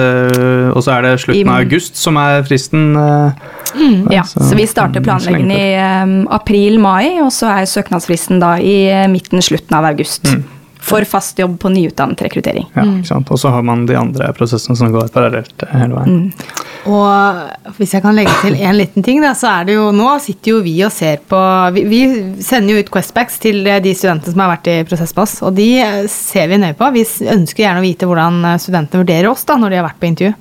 [0.78, 2.92] Eh, og så er det slutten av august som er fristen.
[2.96, 5.66] Eh, mm, ja, så, så, vi starter planleggingen i
[6.04, 8.78] um, april-mai, og så er søknadsfristen da i
[9.12, 10.30] midten-slutten av august.
[10.32, 10.57] Mm
[10.88, 12.70] for fast jobb på nyutdannet rekruttering.
[12.76, 13.32] Ja, ikke sant?
[13.34, 16.22] Og så har man de andre prosessene som går parallelt hele veien.
[16.22, 16.64] Mm.
[16.88, 20.14] Og hvis jeg kan legge til en liten ting, da, så er det jo Nå
[20.24, 21.40] sitter jo vi og ser på
[21.76, 22.00] Vi, vi
[22.46, 25.58] sender jo ut Questbacks til de studentene som har vært i prosess med oss, og
[25.58, 25.68] de
[26.14, 26.88] ser vi nøye på.
[26.96, 27.04] Vi
[27.36, 30.34] ønsker gjerne å vite hvordan studentene vurderer oss da, når de har vært på intervju.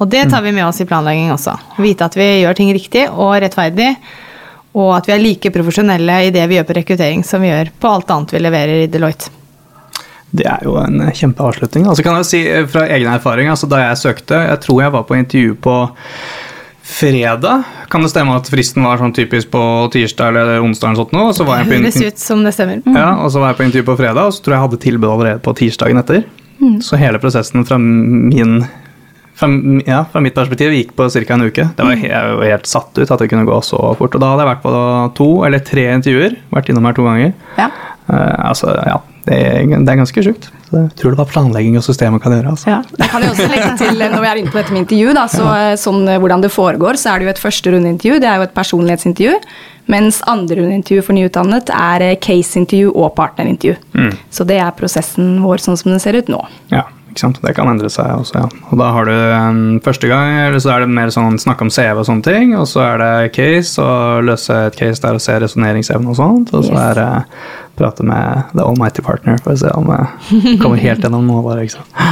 [0.00, 1.56] Og det tar vi med oss i planlegging også.
[1.82, 3.90] Vite at vi gjør ting riktig og rettferdig.
[4.78, 7.74] Og at vi er like profesjonelle i det vi gjør på rekruttering som vi gjør
[7.82, 9.39] på alt annet vi leverer i Deloitte.
[10.30, 11.88] Det er jo en kjempeavslutning.
[11.90, 14.94] Altså kan jeg si eh, fra egen erfaring, altså Da jeg søkte Jeg tror jeg
[14.94, 15.76] var på intervju på
[16.90, 17.62] fredag.
[17.90, 19.62] Kan det stemme at fristen var sånn typisk på
[19.94, 20.90] tirsdag eller onsdag?
[20.90, 21.24] eller sånt nå?
[21.36, 22.82] Så var jeg på Høres ut som det stemmer.
[22.82, 22.96] Mm.
[22.98, 24.80] Ja, og så var jeg på intervju på fredag, og så tror jeg jeg hadde
[24.86, 26.24] tilbud allerede på tirsdagen etter.
[26.58, 26.80] Mm.
[26.84, 28.64] Så hele prosessen fra min
[29.40, 29.48] fra,
[29.86, 31.22] ja, fra mitt perspektiv gikk på ca.
[31.34, 31.68] en uke.
[31.76, 32.04] Det var mm.
[32.04, 34.14] jeg var helt satt ut at det kunne gå så fort.
[34.14, 34.74] Og da hadde jeg vært på
[35.20, 36.36] to eller tre intervjuer.
[36.52, 37.32] Vært innom her to ganger.
[37.56, 37.70] Ja.
[38.10, 40.48] Uh, altså, ja, det er, det er ganske sjukt.
[40.70, 42.54] Jeg tror det var planlegging og systemet kan gjøre.
[42.54, 42.70] Altså.
[42.70, 45.10] Ja, jeg kan jo også legge til, Når vi er inne på dette med intervju,
[45.16, 45.74] da, så, ja.
[45.80, 48.20] sånn, eh, hvordan det foregår, så er det jo et første rundeintervju.
[48.22, 49.34] Det er jo et personlighetsintervju.
[49.90, 53.76] Mens andre rundeintervju for nyutdannet er caseintervju case-intervju og partnerintervju.
[53.94, 54.16] Mm.
[54.30, 56.40] Så det er prosessen vår sånn som den ser ut nå.
[56.70, 57.40] Ja, ikke sant?
[57.42, 58.48] Det kan endre seg også, ja.
[58.70, 61.72] Og da har du en første gang, eller så er det mer sånn snakke om
[61.74, 65.24] CV og sånne ting, og så er det case, og løse et case der og
[65.24, 66.84] se resonneringsevne og sånt, og så yes.
[66.84, 67.10] er det
[67.80, 71.44] prate med The Almighty Partner for å se om jeg kommer helt gjennom noe.
[71.46, 72.02] bare, ikke sant?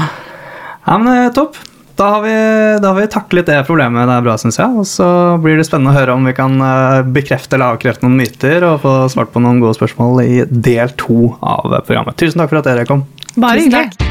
[0.88, 1.61] Ja, men eh, topp.
[1.98, 2.33] Da har, vi,
[2.78, 4.07] da har vi taklet det problemet.
[4.07, 4.70] Det er bra, syns jeg.
[4.78, 5.09] Og så
[5.42, 8.85] blir det spennende å høre om vi kan eh, bekrefte eller avkrefte noen myter og
[8.85, 12.14] få svart på noen gode spørsmål i del to av programmet.
[12.20, 13.02] Tusen takk for at dere kom.
[13.35, 14.08] Bare hyggelig.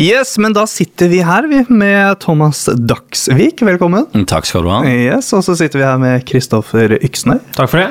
[0.00, 3.62] Yes, men da sitter vi her vi, med Thomas Dagsvik.
[3.62, 4.08] Velkommen.
[4.26, 4.80] Takk skal du ha.
[4.90, 7.38] Yes, Og så sitter vi her med Kristoffer Yksnøy.
[7.54, 7.90] Takk for det.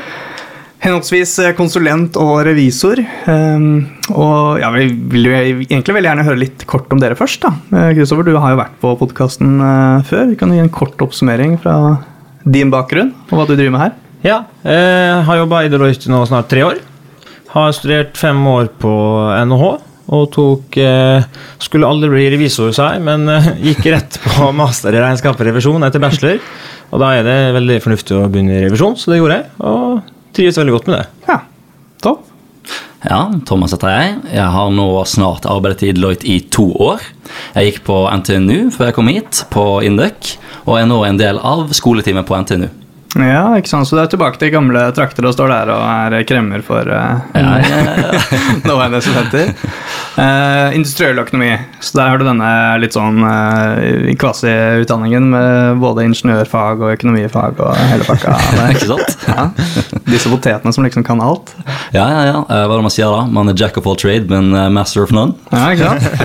[0.84, 3.00] Henholdsvis eh, konsulent og revisor.
[3.24, 7.48] Um, og ja, Vi vil jo egentlig veldig gjerne høre litt kort om dere først.
[7.48, 7.54] da.
[7.96, 10.28] Kristoffer, du har jo vært på podkasten uh, før.
[10.34, 11.78] Vi kan gi en kort oppsummering fra
[12.44, 13.96] din bakgrunn og hva du driver med her.
[14.24, 16.84] Ja, jeg eh, har jobba i Deloitte nå snart tre år.
[17.56, 18.92] Har studert fem år på
[19.48, 21.24] NHH og tok eh,
[21.64, 25.48] Skulle aldri bli revisor, sa jeg, men eh, gikk rett på master i regnskap og
[25.48, 26.44] revisjon etter bachelor.
[26.94, 29.50] Og da er det veldig fornuftig å begynne i revisjon, så det gjorde jeg.
[29.64, 31.08] Og trives veldig godt med det.
[31.32, 31.40] Ja,
[32.04, 32.30] topp.
[33.04, 34.12] Ja, Thomas heter jeg.
[34.32, 37.04] Jeg har nå snart arbeidet i Deloitte i to år.
[37.58, 41.42] Jeg gikk på NTNU før jeg kom hit, på Induc, og er nå en del
[41.44, 42.70] av skoleteamet på NTNU.
[43.20, 43.86] Ja, ikke sant?
[43.86, 47.22] Så du er tilbake til gamle trakter og står der og er kremmer for uh,
[47.38, 48.10] ja, ja,
[48.66, 49.54] nåværende studenter.
[50.18, 52.50] Uh, industriell økonomi, så der har du denne
[52.82, 58.38] litt sånn uh, kvasi-utdanningen med både ingeniørfag og økonomifag og hele pakka.
[58.74, 59.18] ikke sant?
[59.30, 59.50] Ja.
[60.10, 61.54] Disse potetene som liksom kan alt.
[61.94, 62.38] Ja, ja, ja.
[62.50, 63.26] Uh, hva er det man sier da?
[63.30, 65.38] Man er jack of all trade, men master of none.
[65.54, 66.24] Ja, ikke sant?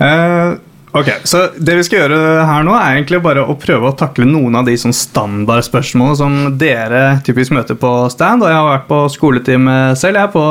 [0.00, 0.54] Ja.
[0.94, 4.28] Ok, så Det vi skal gjøre her nå, er egentlig bare å prøve å takle
[4.30, 8.44] noen av de sånn standardspørsmålene som dere typisk møter på stand.
[8.44, 10.44] Og jeg har vært på skoletime selv, jeg er på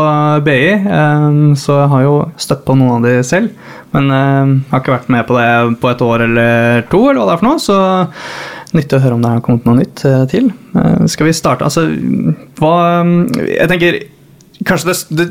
[0.43, 1.29] BI, eh,
[1.60, 3.56] så jeg har jo støtt på noen av de selv.
[3.95, 7.29] Men jeg har ikke vært med på det på et år eller to, eller hva
[7.29, 7.63] det er for noe.
[7.63, 7.79] Så
[8.73, 10.49] nyttig å høre om det har kommet noe nytt eh, til.
[10.75, 11.67] Eh, Skal vi starte?
[11.67, 11.86] Altså,
[12.60, 12.73] hva
[13.45, 13.99] Jeg tenker
[14.62, 15.28] Kanskje det, det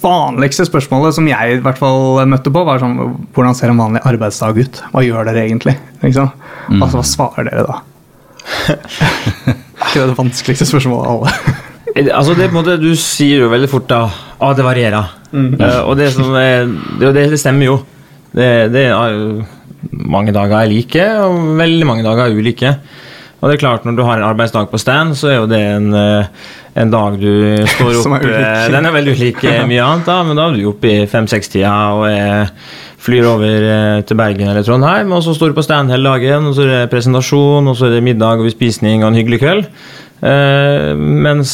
[0.00, 2.94] vanligste spørsmålet som jeg i hvert fall møtte på, var sånn
[3.34, 4.82] Hvordan ser en vanlig arbeidsdag ut?
[4.92, 5.74] Hva gjør dere egentlig?
[6.04, 6.30] Liksom?
[6.70, 6.78] Mm.
[6.78, 7.80] Altså, hva svarer dere da?
[9.90, 11.56] ikke det det vanskeligste spørsmålet av alle?
[12.14, 15.16] Altså det, måte, Du sier jo veldig fort da ah, det varierer.
[15.34, 16.68] Eh, og det, som er,
[17.00, 17.76] det, det, det stemmer jo.
[18.30, 19.16] Det, det er
[19.90, 22.74] mange dager er like, og veldig mange dager er ulike.
[23.40, 25.60] Og det er klart Når du har en arbeidsdag på stand, så er jo det
[25.60, 26.28] en, eh,
[26.80, 30.20] en dag du står opp er eh, Den er veldig ulik eh, mye annet, da,
[30.26, 32.52] men da er du oppe i fem-seks-tida og er,
[33.00, 36.52] flyr over til Bergen eller Trondheim, og så står du på stand hele dagen, og
[36.52, 39.70] så er det presentasjon, og så er det middag og bespisning og en hyggelig kveld.
[40.20, 41.52] Eh, mens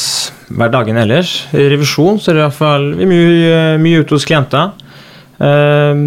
[0.51, 4.27] hverdagen ellers, i revisjon, så er det i hvert fall er mye, mye ute hos
[4.27, 4.75] klienter.
[5.39, 6.03] Eh,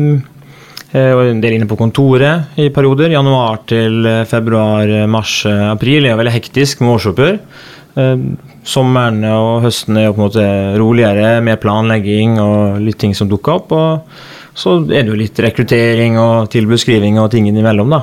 [1.13, 3.11] og en del inne på kontoret i perioder.
[3.13, 7.39] Januar til eh, februar, eh, mars, eh, april er veldig hektisk med årsoppgjør.
[7.99, 8.23] Eh,
[8.69, 10.43] Sommeren og høsten er jo på en måte
[10.77, 13.71] roligere, mer planlegging og litt ting som dukker opp.
[13.73, 18.01] Og så er det jo litt rekruttering og tilbudsskriving og ting innimellom, da.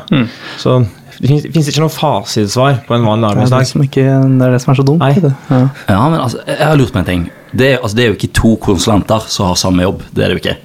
[0.59, 0.79] Så
[1.21, 4.07] det fins- ikke noe fasitsvar på en vanlig er det som, ikke,
[4.39, 5.05] det, er det som er så dumt.
[5.53, 5.61] Ja.
[5.93, 7.31] Ja, men altså, jeg har lurt på en ting.
[7.53, 10.03] Det altså, det er jo ikke to konsulenter som har samme jobb.
[10.13, 10.57] Det er det jo ikke.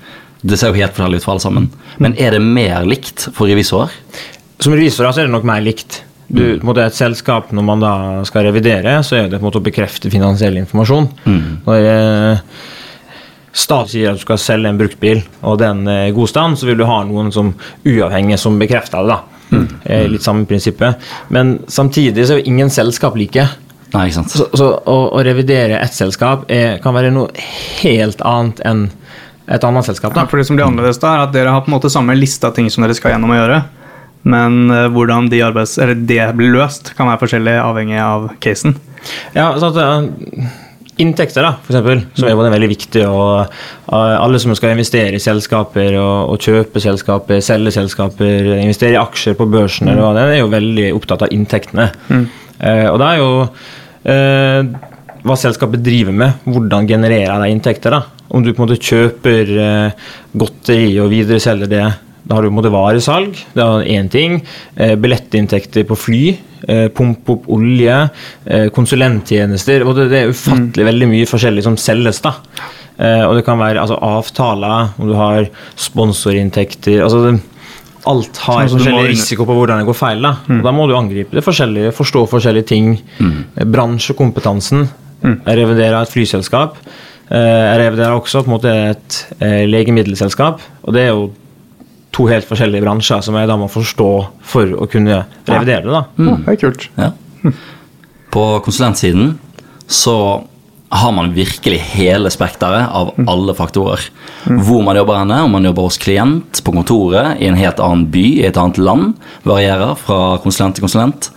[0.42, 1.68] Det ser jo helt forskjellig ut for alle sammen.
[2.02, 3.94] Men er det mer likt for revisorer?
[4.62, 6.04] Som revisorer så er det nok mer likt.
[6.32, 7.94] Du, en måte Et selskap, når man da
[8.26, 11.10] skal revidere, så er det på en måte å bekrefte finansiell informasjon.
[11.66, 12.40] Når eh,
[13.52, 16.70] stat sier at du skal selge en bruktbil, og den er i god stand, så
[16.70, 17.52] vil du ha noen som
[17.84, 19.18] uavhengig som bekrefter det.
[19.18, 19.66] da.
[19.84, 21.04] Eh, Litt samme prinsippet.
[21.36, 23.44] Men samtidig så er jo ingen selskap like.
[23.92, 24.32] Nei, ikke sant?
[24.32, 27.28] Så, så å, å revidere ett selskap er, kan være noe
[27.84, 28.86] helt annet enn
[29.52, 30.16] et annet selskap.
[30.16, 30.24] Da.
[30.24, 32.16] Ja, for det som blir annerledes da, er at dere har på en måte samme
[32.18, 33.62] liste av ting som dere skal gjennom å gjøre.
[34.32, 38.78] Men eh, hvordan de arbeids, eller det blir løst, kan være forskjellig avhengig av casen.
[39.36, 40.52] Ja, så at eh,
[41.02, 43.04] Inntekter, da, for eksempel, som er både veldig viktig.
[43.08, 48.98] og eh, Alle som skal investere i selskaper og, og kjøpe selskaper, selge selskaper, investere
[48.98, 51.90] i aksjer på børsen, eller hva det er, jo veldig opptatt av inntektene.
[52.12, 53.30] Eh, og det er jo
[54.14, 54.90] eh,
[55.26, 57.98] hva selskapet driver med, hvordan genererer de inntekter.
[57.98, 58.21] da.
[58.32, 60.08] Om du på en måte kjøper eh,
[60.40, 61.86] godteri og videreselger det
[62.22, 64.38] da har du på en måte varesalg, det er én ting.
[64.78, 66.22] Eh, billettinntekter på fly,
[66.68, 67.98] eh, pumpe opp olje,
[68.46, 69.84] eh, konsulenttjenester.
[69.84, 72.22] og Det, det er ufattelig veldig mye forskjellig som selges.
[72.22, 72.36] da.
[73.02, 77.40] Eh, og det kan være altså, avtaler, om du har sponsorinntekter altså det,
[78.10, 80.24] Alt har Altså, forskjellig risiko på hvordan det går feil.
[80.26, 82.96] Da Og da må du angripe det forskjellige, forstå forskjellige ting.
[83.20, 83.70] Mm.
[83.72, 84.88] Bransjekompetansen.
[85.22, 85.36] Mm.
[85.46, 86.80] Revidere et flyselskap.
[87.32, 90.60] Eh, Jeg reviderer også på en måte et eh, legemiddelselskap.
[90.84, 91.30] Og det er jo
[92.12, 94.10] to helt forskjellige bransjer som jeg da må forstå
[94.44, 95.94] for å kunne revidere det.
[95.96, 96.02] da.
[96.20, 96.90] Ja, det er kult.
[97.00, 97.12] Ja.
[98.36, 99.38] På konsulentsiden
[99.92, 100.18] så
[100.92, 104.04] har man virkelig hele spekteret av alle faktorer.
[104.44, 108.10] Hvor man jobber henne, om man jobber hos klient, på kontoret, i en helt annen
[108.12, 109.14] by, i et annet land,
[109.48, 111.30] varierer fra konsulent til konsulent.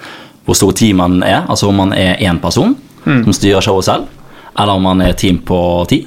[0.45, 4.11] Hvor stor team man er, altså om man er én person som styrer showet selv,
[4.59, 5.59] eller om man er team på
[5.91, 6.05] ti.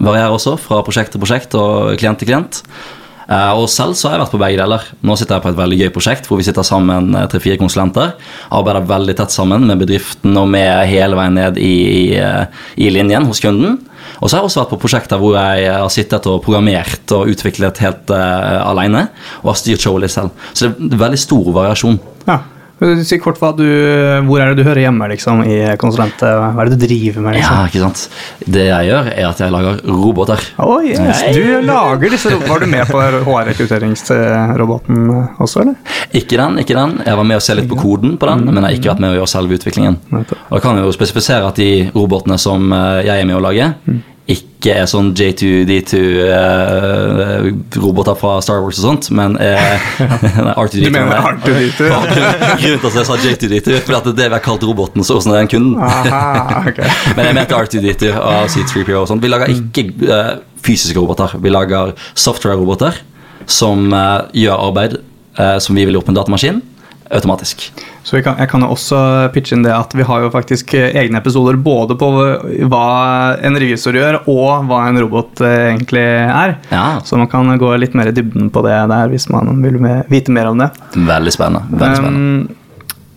[0.00, 2.62] Varierer også fra prosjekt til prosjekt og klient til klient.
[3.30, 4.86] Eh, Og selv så har jeg vært på begge deler.
[5.06, 8.16] Nå sitter jeg på et veldig gøy prosjekt hvor vi sitter sammen eh, tre-fire konsulenter.
[8.50, 13.28] Arbeider veldig tett sammen med bedriften og med hele veien ned i, i, eh, linjen
[13.28, 13.78] hos kunden.
[14.20, 17.30] Og så har jeg også vært på prosjekter hvor jeg har sittet og programmert og
[17.30, 19.06] utviklet helt uh, alene.
[19.40, 20.34] Og har styrt showet litt selv.
[20.52, 21.96] Så det er veldig stor variasjon.
[22.26, 22.40] Ja.
[23.04, 23.64] Si kort hva du,
[24.24, 26.22] Hvor er det du hører hjemme liksom, i konsulent?
[26.22, 27.36] Hva er det du driver med?
[27.36, 27.68] Ja, liksom?
[27.68, 28.46] ikke sant?
[28.56, 30.40] Det jeg gjør, er at jeg lager roboter.
[30.64, 31.20] Oh, yes.
[31.36, 32.50] Du lager disse robotene.
[32.50, 35.98] Var du med på HR-rekrutteringsroboten også, eller?
[36.16, 36.96] Ikke den, ikke den.
[37.04, 39.04] Jeg var med å se litt på koden på den, men jeg har ikke vært
[39.04, 40.00] med å gjøre selve utviklingen.
[40.16, 43.66] Og jeg kan jo spesifisere at de robotene som eh, jeg er med å lage,
[44.30, 49.78] ikke er sånn J2D2-roboter fra Star Wars og sånt, men eh,
[50.60, 50.84] R2D2.
[50.86, 51.16] Du mener.
[51.32, 51.80] R2D2?
[52.60, 55.00] Grunnen til at jeg sa J2D2, for at det er det vi har kalt roboten
[55.06, 55.74] så hos den kunden.
[55.82, 56.60] Aha.
[57.16, 59.22] Men jeg mente R2D2 og C3PO og sånt.
[59.24, 60.32] Vi lager ikke eh,
[60.64, 61.28] fysiske roboter.
[61.40, 62.92] Vi lager software-roboter
[63.50, 66.58] som eh, gjør arbeid eh, som vi vil gjort på en datamaskin,
[67.10, 67.66] automatisk.
[68.06, 68.98] Så jeg kan, jeg kan også
[69.34, 72.10] pitche inn det at vi har jo faktisk eh, egne episoder både på
[72.70, 72.86] hva
[73.44, 76.56] en revisor gjør, og hva en robot eh, egentlig er.
[76.70, 76.86] Ja.
[77.04, 80.34] Så man kan gå litt mer i dybden på det der hvis man vil vite
[80.34, 80.70] mer om det.
[80.94, 81.66] Veldig spennende.
[81.74, 82.56] Veldig spennende.
[82.56, 82.59] Um,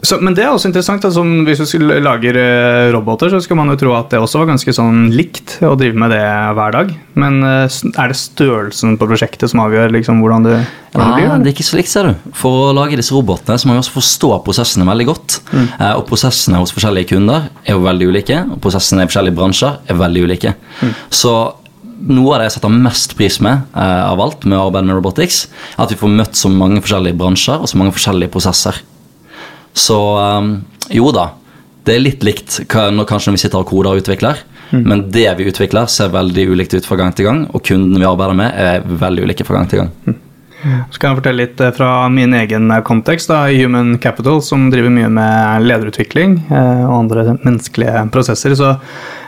[0.04, 1.06] så, men det er også interessant.
[1.08, 4.42] Altså, hvis du skulle lager eh, roboter, så skulle man jo tro at det også
[4.42, 6.24] var ganske sånn likt å drive med det
[6.58, 6.92] hver dag.
[7.20, 10.60] Men eh, er det størrelsen på prosjektet som avgjør liksom, hvordan det,
[10.92, 11.30] hvordan det blir?
[11.32, 12.30] Nei, det er ikke så likt, ser du.
[12.36, 15.40] For å lage disse robotene så må vi også forstå prosessene veldig godt.
[15.56, 19.82] Eh, og prosessene hos forskjellige kunder er jo veldig ulike, og prosessene i forskjellige bransjer
[19.88, 20.58] er veldig ulike.
[21.14, 21.36] Så
[22.04, 25.00] noe av det jeg setter mest pris med eh, av alt med å arbeide med
[25.00, 25.46] robotics,
[25.78, 28.84] er at vi får møtt så mange forskjellige bransjer og så mange forskjellige prosesser.
[29.74, 30.56] Så um,
[30.94, 31.32] jo da,
[31.84, 34.44] det er litt likt når, kanskje når vi sitter og koder og utvikler.
[34.74, 37.44] Men det vi utvikler, ser veldig ulikt ut fra gang til gang.
[37.54, 40.16] Og kundene vi arbeider med, er veldig ulike fra gang til gang.
[40.64, 44.70] Så kan jeg fortelle litt eh, fra min egen eh, kontekst da, Human Capital, som
[44.72, 48.56] driver mye med lederutvikling eh, og andre menneskelige prosesser.
[48.56, 48.76] Så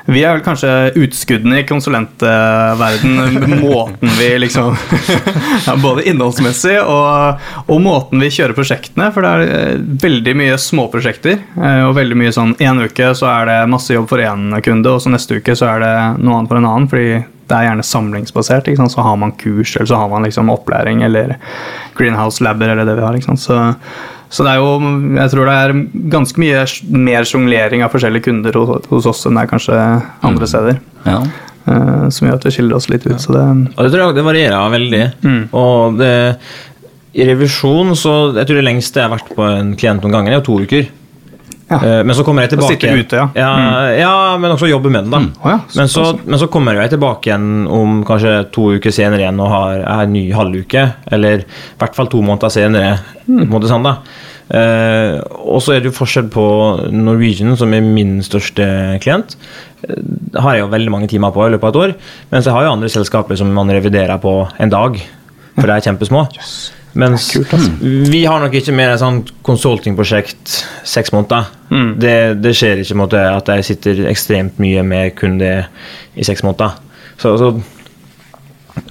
[0.05, 4.75] vi er vel kanskje utskuddene i konsulentverden, måten vi liksom
[5.67, 9.09] ja, Både innholdsmessig og, og måten vi kjører prosjektene.
[9.15, 11.41] For det er veldig mye småprosjekter.
[11.89, 15.01] Og veldig mye sånn En uke så er det masse jobb for én kunde, og
[15.01, 16.91] så neste uke så er det noe annet for en annen.
[16.91, 18.67] fordi det er gjerne samlingsbasert.
[18.67, 18.93] Ikke sant?
[18.95, 21.35] Så har man kurs, eller så har man liksom opplæring, eller
[21.97, 23.17] greenhouse-labber, eller det vi har.
[23.17, 23.43] Ikke sant?
[23.43, 23.59] Så,
[24.33, 25.75] så det er jo Jeg tror det er
[26.13, 26.65] ganske mye
[27.07, 29.81] mer sjonglering av forskjellige kunder hos, hos oss enn det er kanskje
[30.25, 30.79] andre steder.
[31.05, 31.19] Ja.
[31.65, 33.17] Uh, som gjør at vi skiller oss litt ut.
[33.21, 35.03] Så det Og det tror jeg det varierer veldig.
[35.57, 36.13] Og det,
[37.15, 40.33] i revisjon så Jeg tror det lengste jeg har vært på en klient noen ganger,
[40.33, 40.89] er jo to uker.
[41.69, 41.79] Ja.
[41.81, 43.29] Eh, Men så kommer jeg tilbake sitte ute, ja.
[43.33, 43.53] ja.
[43.97, 45.41] Ja, men også jobbe med den, da.
[45.41, 49.23] Å ja, men, så, men så kommer jeg tilbake igjen om kanskje to uker senere
[49.25, 50.85] igjen og har en ny halvuke.
[51.11, 51.49] Eller i
[51.81, 52.99] hvert fall to måneder senere.
[53.27, 53.97] en måte sånn da
[54.45, 56.43] Eh, og så er det jo forskjell på
[56.93, 58.65] Norwegian, som er min største
[59.01, 59.33] klient.
[59.87, 61.95] Eh, Det har jeg jo veldig mange timer på i løpet av et år.
[62.31, 64.99] Mens jeg har jo andre selskaper som man reviderer på en dag.
[65.55, 66.27] For de er kjempesmå.
[66.95, 67.27] Mens
[67.81, 71.49] vi har nok ikke mer et sånt consulting-prosjekt seks måneder.
[71.99, 75.55] Det, det skjer ikke måte at jeg sitter ekstremt mye med kun det
[76.15, 76.77] i seks måneder.
[77.19, 77.51] Så, så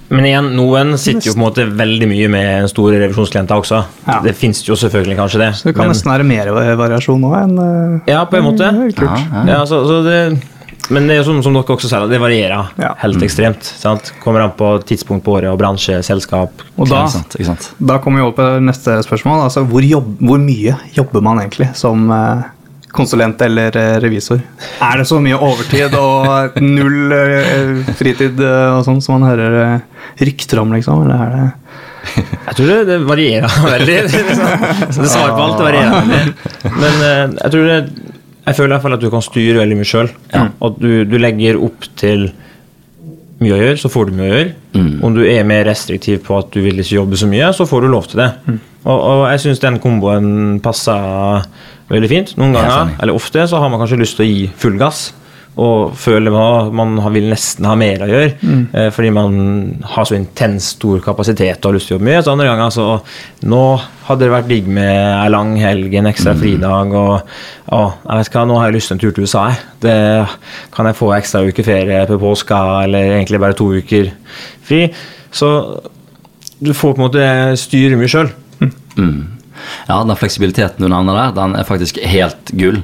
[0.09, 3.81] men igjen, noen sitter jo på en måte veldig mye med store revisjonsklienter også.
[4.05, 4.19] Ja.
[4.25, 5.51] Det fins jo selvfølgelig kanskje det.
[5.57, 8.69] Så det kan men, nesten være mer variasjon nå enn eh, ja, på en måte.
[8.97, 9.33] kult.
[9.49, 10.19] Ja, så, så det,
[10.93, 12.91] men det er jo som, som dere også sier, det varierer Ja.
[13.01, 13.63] helt ekstremt.
[13.65, 14.11] Sant?
[14.23, 16.61] Kommer an på tidspunkt på året og bransje, selskap.
[16.77, 17.69] Og da, Ikke sant, ikke sant.
[17.79, 19.45] da kommer vi over på neste spørsmål.
[19.47, 22.43] Altså, hvor, jobb, hvor mye jobber man egentlig som eh,
[22.95, 24.39] konsulent eller eh, revisor?
[24.85, 29.79] Er det så mye overtid og null eh, fritid og sånn som man hører
[30.21, 31.01] rykter om, liksom?
[31.07, 31.51] Eller er det
[32.45, 33.95] Jeg tror det, det varierer veldig.
[34.05, 36.75] Det svarer på alt det varierer veldig.
[36.77, 36.99] Men
[37.41, 37.79] jeg tror det
[38.45, 40.09] Jeg føler i hvert fall at du kan styre veldig mye sjøl.
[40.67, 42.27] At du, du legger opp til
[43.41, 44.51] mye å gjøre, så får du mye å gjøre.
[45.03, 47.81] Om du er mer restriktiv på at du vil ikke jobbe så mye, så får
[47.83, 48.29] du lov til det.
[48.85, 51.43] Og, og jeg syns den komboen passer
[51.89, 52.35] veldig fint.
[52.37, 55.07] Noen ganger, eller ofte, så har man kanskje lyst til å gi full gass.
[55.55, 58.31] Og føler man, man vil nesten ha mer å gjøre,
[58.75, 59.35] eh, fordi man
[59.87, 62.23] har så intens stor kapasitet og har lyst til å jobbe mye.
[62.23, 62.87] Så andre ganger så
[63.45, 63.61] Nå
[64.07, 67.13] hadde det vært digg med ei lang helg, en ekstra fridag, og
[67.69, 69.43] å, jeg vet hva, nå har jeg lyst til en tur til USA.
[69.51, 69.59] jeg.
[69.85, 69.95] Det,
[70.73, 74.11] kan jeg få ekstra uke ferie på påska, eller egentlig bare to uker
[74.65, 74.81] fri?
[75.31, 75.51] Så
[76.59, 77.29] du får på en måte
[77.61, 78.33] styre mye sjøl.
[78.97, 79.35] Mm.
[79.87, 82.81] Ja, den fleksibiliteten du nevner der, den er faktisk helt gull.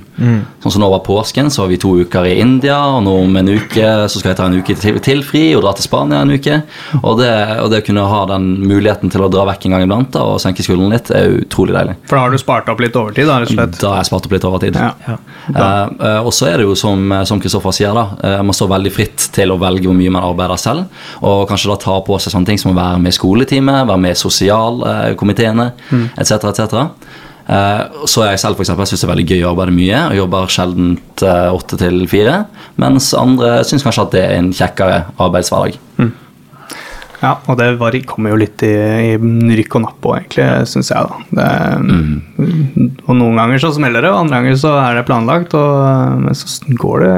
[0.61, 3.37] Sånn som nå var påsken, så var vi to uker i India, og nå om
[3.39, 6.21] en uke så skal jeg ta en uke til, til fri og dra til Spania
[6.21, 6.59] en uke.
[7.01, 7.31] Og det,
[7.63, 10.25] og det å kunne ha den muligheten til å dra vekk en gang iblant da,
[10.33, 11.95] og senke skulderen litt, er utrolig deilig.
[12.09, 13.79] For da har du spart opp litt overtid, da, rett og slett?
[13.81, 14.77] Da har jeg spart opp litt overtid.
[14.77, 14.91] Ja.
[15.07, 15.17] Ja.
[15.57, 18.93] eh, og så er det jo som, som Kristoffer sier, da, eh, man står veldig
[18.93, 22.35] fritt til å velge hvor mye man arbeider selv, og kanskje da ta på seg
[22.35, 25.71] sånne ting som å være med i skoletime, være med i sosialkomiteene,
[26.17, 26.85] etc., etc.
[27.47, 30.01] Eh, så jeg selv for eksempel, jeg synes det er veldig gøy å arbeide mye,
[30.09, 32.41] og jobber sjelden åtte til fire,
[32.81, 35.79] mens andre syns kanskje at det er en kjekkere arbeidshverdag.
[37.21, 38.71] Ja, og det var, kommer jo litt i,
[39.13, 41.05] i rykk og napp òg, egentlig, syns jeg.
[41.05, 41.19] da.
[41.37, 46.23] Det, Og noen ganger så smeller det, og andre ganger så er det planlagt, og,
[46.23, 47.13] men så går det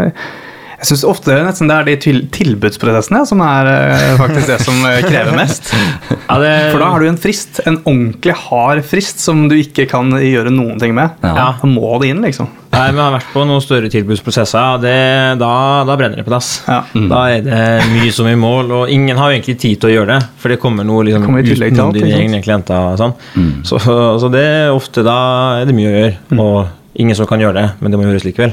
[0.83, 4.81] Jeg syns ofte nesten det er de til tilbudsprosessene som er eh, faktisk det som
[4.89, 5.69] eh, krever mest.
[5.71, 9.85] Ja, det, For da har du en frist, en ordentlig hard frist som du ikke
[9.87, 11.15] kan gjøre noen ting med.
[11.23, 11.31] Ja.
[11.55, 12.51] Da må det inn, liksom.
[12.73, 14.93] Nei, men jeg har vært på noen større tilbudsprosesser, og det,
[15.39, 15.53] da,
[15.87, 16.51] da brenner det på dass.
[16.67, 16.81] Ja.
[17.13, 17.63] Da er det
[17.93, 20.51] mye som i mål, og ingen har jo egentlig tid til å gjøre det, for
[20.51, 22.97] det kommer noe liksom, kommer tillegg til utenom dine egne klienter.
[22.99, 23.15] Sånn.
[23.63, 25.19] Så, så det er ofte da
[25.61, 26.57] er det mye å gjøre, og
[26.99, 28.51] ingen som kan gjøre det, men det må gjøres likevel.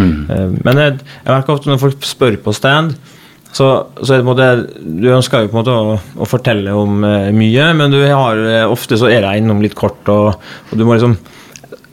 [0.00, 0.60] Mm.
[0.64, 2.94] Men jeg, jeg merker ofte når folk spør på stand,
[3.52, 3.66] så,
[4.00, 4.46] så er det på en måte,
[4.80, 8.40] du ønsker jo på en måte å, å fortelle om eh, mye, men du har,
[8.48, 10.32] eh, ofte så er jeg innom litt kort, og,
[10.70, 11.18] og du må liksom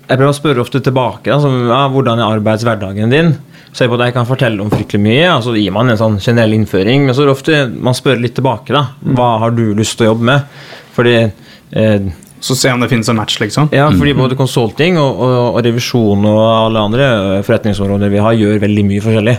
[0.10, 1.36] jeg prøver å spørre ofte tilbake.
[1.38, 3.28] Som, ja, hvordan er arbeidshverdagen din?
[3.70, 6.00] Så jeg, på at jeg kan fortelle om fryktelig mye, og så gir man en
[6.00, 7.06] sånn generell innføring.
[7.06, 8.74] Men så er det ofte man spør litt tilbake.
[8.74, 10.58] da, Hva har du lyst til å jobbe med?
[10.96, 12.10] Fordi eh,
[12.40, 13.68] Så se om det finnes en match, liksom.
[13.76, 17.08] ja, fordi både consulting og, og, og revisjon og alle andre
[17.44, 19.36] forretningsområder vi har, gjør veldig mye forskjellig.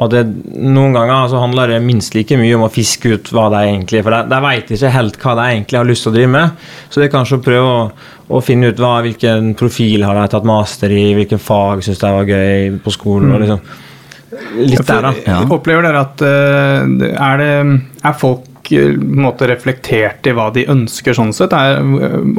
[0.00, 0.24] Og det,
[0.60, 3.70] Noen ganger så handler det minst like mye om å fiske ut hva det er
[3.70, 6.32] egentlig For de, de vet ikke helt hva de egentlig har lyst til å drive
[6.34, 6.64] med.
[6.88, 7.84] Så det er kanskje å prøve å,
[8.34, 12.12] å finne ut hva, hvilken profil har de tatt master i, hvilken fag syns de
[12.18, 13.30] var gøy på skolen.
[13.36, 13.62] og liksom
[14.60, 15.10] Litt der, da.
[15.26, 15.40] Ja.
[15.50, 17.50] Opplever dere at eh, er, det,
[18.06, 18.46] er folk
[19.00, 21.52] måte reflektert i hva de ønsker sånn sett?
[21.56, 21.80] Er,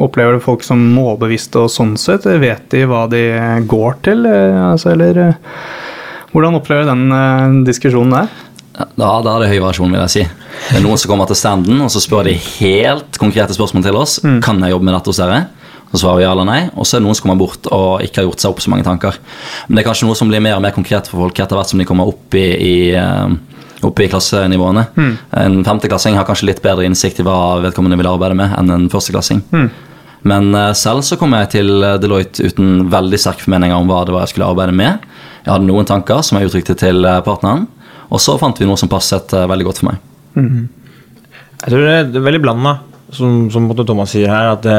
[0.02, 2.24] opplever du folk som målbevisste og sånn sett?
[2.24, 3.22] Vet de hva de
[3.68, 4.24] går til?
[4.26, 5.34] eh, Altså, eller eh,
[6.32, 8.32] hvordan opplever du den eh, diskusjonen der?
[8.96, 10.22] Da, da er det høy variasjon, vil jeg si.
[10.70, 13.98] Det er noen som kommer til standen, og så spør de helt konkrete spørsmål til
[14.00, 14.14] oss.
[14.42, 15.42] Kan jeg jobbe med dette hos dere?
[15.92, 16.60] Så svarer vi ja eller nei.
[16.72, 18.72] Og så er det noen som kommer bort og ikke har gjort seg opp så
[18.72, 19.18] mange tanker.
[19.68, 21.68] Men det er kanskje noe som blir mer og mer konkret for folk etter hvert
[21.68, 22.74] som de kommer opp i, i
[23.88, 24.84] oppe i klassenivåene.
[25.42, 28.90] En femteklassing har kanskje litt bedre innsikt i hva vedkommende vil arbeide med, enn en
[28.92, 29.42] førsteklassing.
[30.22, 34.04] Men eh, selv så kom jeg til eh, Deloitte uten veldig sterke formeninger om hva
[34.06, 35.02] det var jeg skulle arbeide med.
[35.42, 37.66] Jeg hadde noen tanker som jeg uttrykte til eh, partneren,
[38.12, 40.00] og så fant vi noe som passet veldig godt for meg.
[41.62, 42.76] Jeg tror det er, veldig blanda,
[43.14, 44.52] som, som Thomas sier her.
[44.54, 44.78] at det,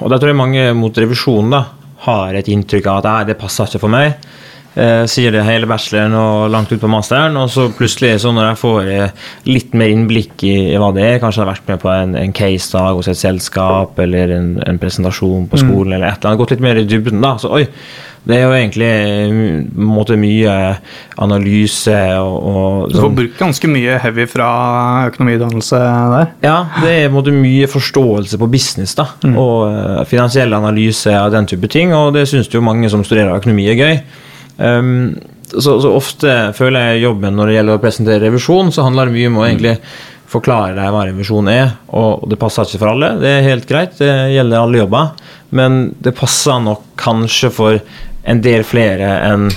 [0.00, 1.64] Og der tror jeg mange mot revisjonen da,
[2.06, 4.20] har et inntrykk av at det passer ikke for meg.
[4.78, 8.52] Eh, sier det hele bacheloren og langt ut på masteren, og så plutselig, så når
[8.52, 11.72] jeg får eh, litt mer innblikk i, i hva det er, kanskje jeg har vært
[11.72, 16.12] med på en, en case-dag hos et selskap, eller en, en presentasjon på skolen, eller
[16.12, 17.34] et eller annet, gått litt mer i dybden, da.
[17.42, 17.64] Så oi,
[18.30, 19.34] det er jo egentlig eh,
[19.90, 20.54] måte mye
[21.18, 24.48] analyse og, og Du får brukt ganske mye heavy fra
[25.10, 25.82] økonomidannelse
[26.14, 26.32] der.
[26.46, 31.50] Ja, det er måte mye forståelse på business da, og eh, finansiell analyse av den
[31.50, 34.02] type ting, og det syns jo mange som studerer økonomi er gøy.
[34.60, 35.16] Um,
[35.50, 39.16] så, så ofte føler jeg jobben når det gjelder å presentere revisjon, så handler det
[39.16, 39.74] mye om å egentlig
[40.30, 43.16] forklare deg hva revisjon er, og det passer ikke for alle.
[43.18, 45.10] Det er helt greit, det gjelder alle jobber,
[45.58, 47.80] men det passer nok kanskje for
[48.30, 49.48] en del flere enn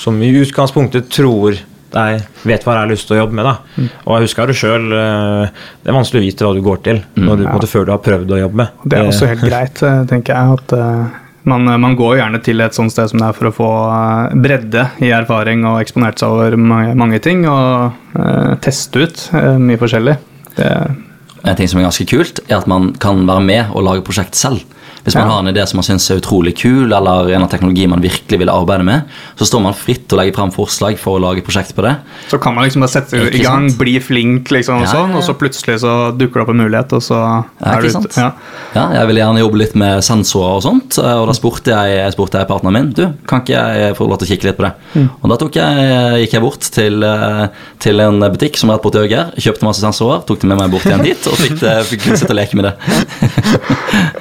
[0.00, 1.56] som i utgangspunktet tror
[1.90, 3.48] de vet hva de har lyst til å jobbe med.
[3.48, 3.88] da.
[4.06, 7.40] Og jeg husker det sjøl, det er vanskelig å vite hva du går til når
[7.40, 8.84] du, måte, før du har prøvd å jobbe med.
[8.84, 10.60] Det er også helt greit, eh, tenker jeg.
[10.60, 11.18] at eh,
[11.50, 14.38] man, man går gjerne til et sånt sted som det er for å få eh,
[14.44, 19.56] bredde i erfaring og eksponert seg over mange, mange ting og eh, teste ut eh,
[19.60, 20.16] mye forskjellig.
[20.56, 20.72] Det,
[21.40, 24.36] En ting som er ganske kult, er at man kan være med og lage prosjekt
[24.36, 24.60] selv.
[25.04, 25.30] Hvis man Ja.
[25.32, 28.38] har en idé som man syns er utrolig kul, eller en av teknologi man virkelig
[28.38, 29.02] vil arbeide med,
[29.38, 31.96] så står man fritt til å legge frem forslag for å lage prosjekt på det.
[32.28, 33.78] så kan man liksom bare sette i gang, sant?
[33.78, 36.92] bli flink, liksom, og Ja, sånn, og så plutselig så dukker det opp en mulighet,
[36.92, 38.16] og så Ja, er du ute.
[38.16, 38.32] Ja.
[38.74, 42.12] Ja, jeg ville gjerne jobbe litt med sensorer og sånt, og da spurte jeg, jeg
[42.12, 44.66] spurte jeg partneren min du, kan ikke jeg få lov til å kikke litt på
[44.68, 45.08] det.
[45.22, 47.48] Og da jeg, gikk jeg bort til, eh,
[47.78, 50.84] til en butikk som rett borti Øger, kjøpte masse sensorer, tok det med meg bort
[50.84, 51.58] igjen dit, og fikk,
[51.90, 52.74] fikk sitte og leke med det.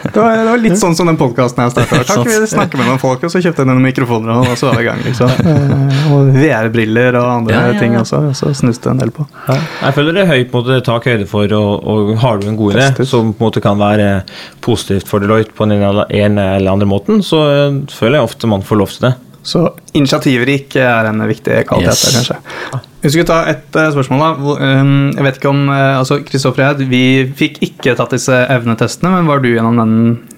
[0.09, 2.03] Det, var, det var litt sånn som den podkasten jeg starta.
[2.05, 4.67] Takk, ikke vi snakker med noen folk, og så kjøpte jeg noen mikrofoner, og så
[4.69, 5.01] var vi i gang.
[5.05, 5.29] liksom.
[5.29, 7.79] Eh, Og VR-briller og andre Ja, ja, ja.
[7.79, 9.25] ting også, og så snuste det en del på.
[9.49, 12.47] Jeg føler det er høyt på en måte tak høyde for, og, og har du
[12.47, 14.23] en god idé som på en måte kan være
[14.61, 18.47] positivt for Deloitte på den ene ene eller andre måten, så eh, føler jeg ofte
[18.47, 19.13] man får lov til det.
[19.49, 19.63] Så
[19.97, 22.03] initiativrik er en viktig kvalitet Yes.
[22.05, 22.83] der, kanskje.
[23.01, 24.21] Vi skulle ta et eh, spørsmål.
[24.21, 24.55] da.
[24.67, 27.03] Ehm, Jeg vet ikke om eh, altså Kristoffer og jeg vi
[27.39, 29.93] fikk ikke tatt disse evnetestene, men var du gjennom den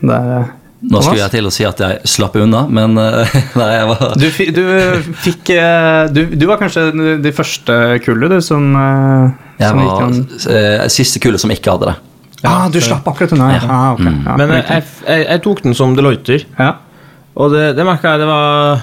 [0.07, 0.51] der?
[0.81, 4.15] Nå skulle jeg til å si at jeg slapp unna, men eh, nei, jeg var
[4.17, 4.63] Du, du
[5.25, 6.87] fikk eh, du, du var kanskje
[7.21, 9.27] det første kullet, du, som, eh,
[9.61, 11.97] Jeg som var gikk eh, siste kullet som ikke hadde det.
[12.49, 13.61] Ah, du slapp akkurat unna, ja.
[13.69, 14.01] Ah, ok.
[14.07, 16.71] ja Men eh, jeg, jeg, jeg tok den som Deloitter, ja.
[17.37, 18.81] og det, det merka jeg det var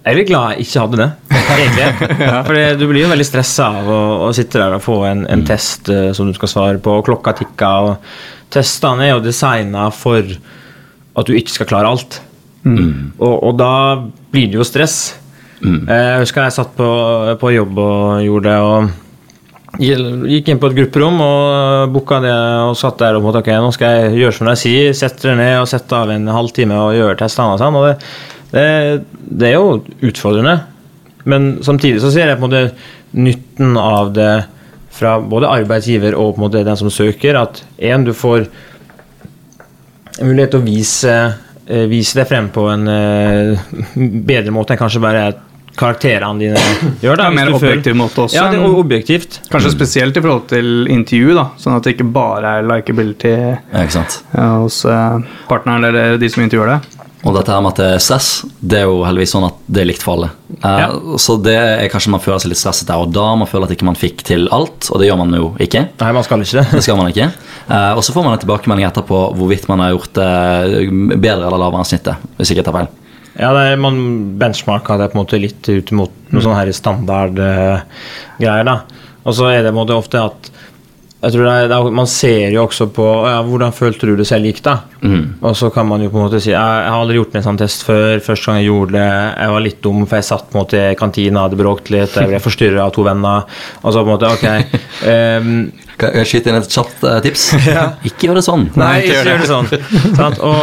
[0.00, 1.08] Jeg er litt glad jeg ikke hadde det,
[1.52, 2.08] egentlig.
[2.46, 5.42] For du blir jo veldig stressa av å, å sitte der og få en, en
[5.44, 7.90] test uh, som du skal svare på, og klokka tikker.
[7.90, 12.22] og Testene er jo designa for at du ikke skal klare alt.
[12.64, 13.74] Og, og da
[14.32, 14.98] blir det jo stress.
[15.60, 16.88] Jeg husker jeg satt på,
[17.40, 18.58] på jobb og gjorde det.
[18.64, 19.08] og
[19.80, 23.70] Gikk inn på et grupperom og booka det og satt der og måtte, ok, nå
[23.76, 24.96] skal jeg gjøre som de sier.
[24.96, 27.78] Sette det ned og sette av en halvtime og gjøre testene og sånn.
[27.78, 27.96] og det,
[28.50, 28.64] det,
[29.40, 29.80] det er jo
[30.10, 30.56] utfordrende.
[31.28, 32.72] Men samtidig så ser jeg på en måte
[33.20, 34.30] nytten av det
[34.94, 37.36] fra både arbeidsgiver og på en måte den som søker.
[37.40, 38.46] At én, du får
[40.20, 41.14] en mulighet til å vise,
[41.66, 43.62] eh, vise det frem på en eh,
[44.26, 45.28] bedre måte enn kanskje bare
[45.80, 46.60] karakterene dine
[47.04, 47.16] gjør.
[47.16, 47.28] da.
[47.30, 48.36] Ja, mer objektiv måte også.
[48.36, 49.38] Ja, det er objektivt.
[49.52, 53.84] Kanskje spesielt i forhold til intervju, da, sånn at det ikke bare er likeability Ja,
[53.84, 54.18] ikke sant?
[54.34, 56.99] ja, hos eh, partneren eller de som intervjuer det.
[57.20, 58.28] Og dette her med at det er stress,
[58.64, 60.30] det er jo heldigvis sånn at det er likt for alle.
[60.64, 63.26] Eh, Så det er kanskje man føler seg litt stresset der og da.
[63.36, 65.82] Man føler at ikke man fikk til alt, og det gjør man jo ikke.
[66.00, 66.64] Nei, man skal ikke det.
[66.78, 67.28] Det skal man ikke.
[67.68, 70.30] Eh, og så får man en tilbakemelding etterpå hvorvidt man har gjort det
[71.20, 72.24] bedre eller lavere enn snittet.
[72.38, 72.88] Hvis ikke jeg tar feil.
[73.40, 74.00] Ja, det er, man
[74.40, 78.64] benchmarka det på en måte litt ut mot noen sånne her standardgreier.
[78.66, 78.80] da.
[79.24, 80.50] Og så er det på en måte ofte at
[81.20, 84.14] jeg tror det er, det er, Man ser jo også på ja, hvordan følte du
[84.16, 84.62] det selv gikk.
[84.64, 84.76] da?
[85.44, 87.44] Og så kan man jo på en måte si jeg, jeg har aldri gjort en
[87.44, 88.22] sånn test før.
[88.24, 90.80] Første gang jeg gjorde det, jeg var litt dum, for jeg satt på en måte
[90.80, 93.44] i kantina, hadde bråkt litt, jeg ble forstyrra av to venner.
[93.82, 94.48] Og så på en måte, ok
[95.00, 97.50] Um, Kan jeg skyte inn et kjapt uh, tips?
[98.08, 98.66] Ikke gjør det sånn.
[98.80, 99.68] Nei, ikke gjør det sånn.
[100.50, 100.60] Og,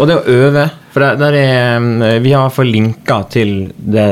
[0.00, 3.18] og det å øve For der, der er, mm, Vi har i hvert fall linka
[3.32, 4.08] til det,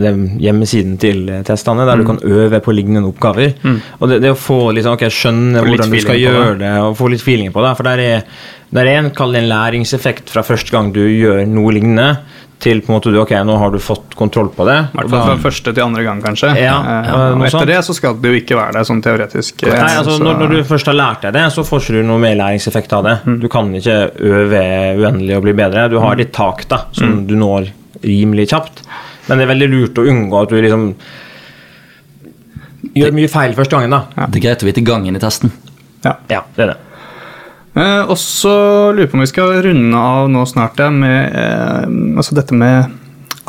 [0.00, 3.54] det hjemmesiden til testene, der du kan øve på lignende oppgaver.
[4.00, 6.96] Og det, det å få liksom, okay, skjønne Få hvordan du skal gjøre det, og
[6.98, 7.74] få litt feeling på det.
[7.76, 8.24] For der er,
[8.74, 12.08] der er en, en læringseffekt fra første gang du gjør noe lignende,
[12.64, 14.76] til på en måte du, ok, nå har du fått kontroll på det.
[14.90, 16.50] I hvert fall fra første til andre gang, kanskje.
[16.58, 17.66] Ja, Eh, ja, og etter sånt.
[17.70, 19.62] det så skal det jo ikke være det sånn teoretisk.
[19.68, 21.96] eh, Nei, altså så- når, når du først har lært deg det, så får ikke
[22.00, 23.16] du noe mer læringseffekt av det.
[23.40, 24.62] Du kan ikke øve
[24.98, 25.88] uendelig og bli bedre.
[25.90, 27.68] Du har ditt tak da, som du når
[28.02, 28.82] rimelig kjapt.
[29.28, 30.94] Men det er veldig lurt å unngå at du liksom
[32.94, 33.90] gjør mye feil første gangen.
[33.90, 34.26] da.
[34.28, 35.50] Det er greit å vite gangen i testen.
[36.04, 36.16] ja.
[36.30, 36.76] Ja, det er det.
[37.74, 38.54] Eh, og så
[38.94, 42.54] lurer jeg på om vi skal runde av nå snart ja, med eh, altså dette
[42.54, 42.92] med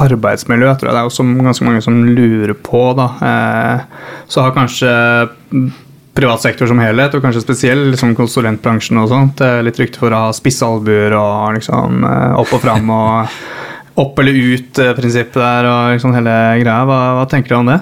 [0.01, 0.67] arbeidsmiljø.
[0.67, 2.83] Jeg tror det er også ganske mange som lurer på.
[2.97, 3.09] Da.
[3.29, 4.91] Eh, så har kanskje
[6.15, 10.15] privat sektor som helhet, og kanskje spesielt liksom konsulentbransjen og sånt, eh, litt rykte for
[10.15, 13.35] å ha spisse albuer og liksom eh, opp og fram og
[14.03, 16.81] opp eller ut-prinsippet der og liksom hele greia.
[16.87, 17.81] Hva, hva tenker du om det?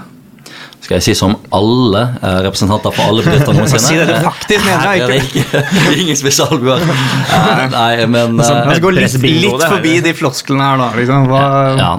[0.84, 3.84] Skal jeg si som alle eh, representanter for alle bedrifter noensinne?
[3.86, 5.62] Si det du faktisk mener, Her er det ikke.
[6.04, 6.84] Ingen spesialbuer.
[6.84, 10.90] Eh, Nei, men Vi eh, gå litt, litt forbi de flosklene her, da.
[11.00, 11.30] Liksom.
[11.32, 11.44] Hva,
[11.80, 11.94] Ja,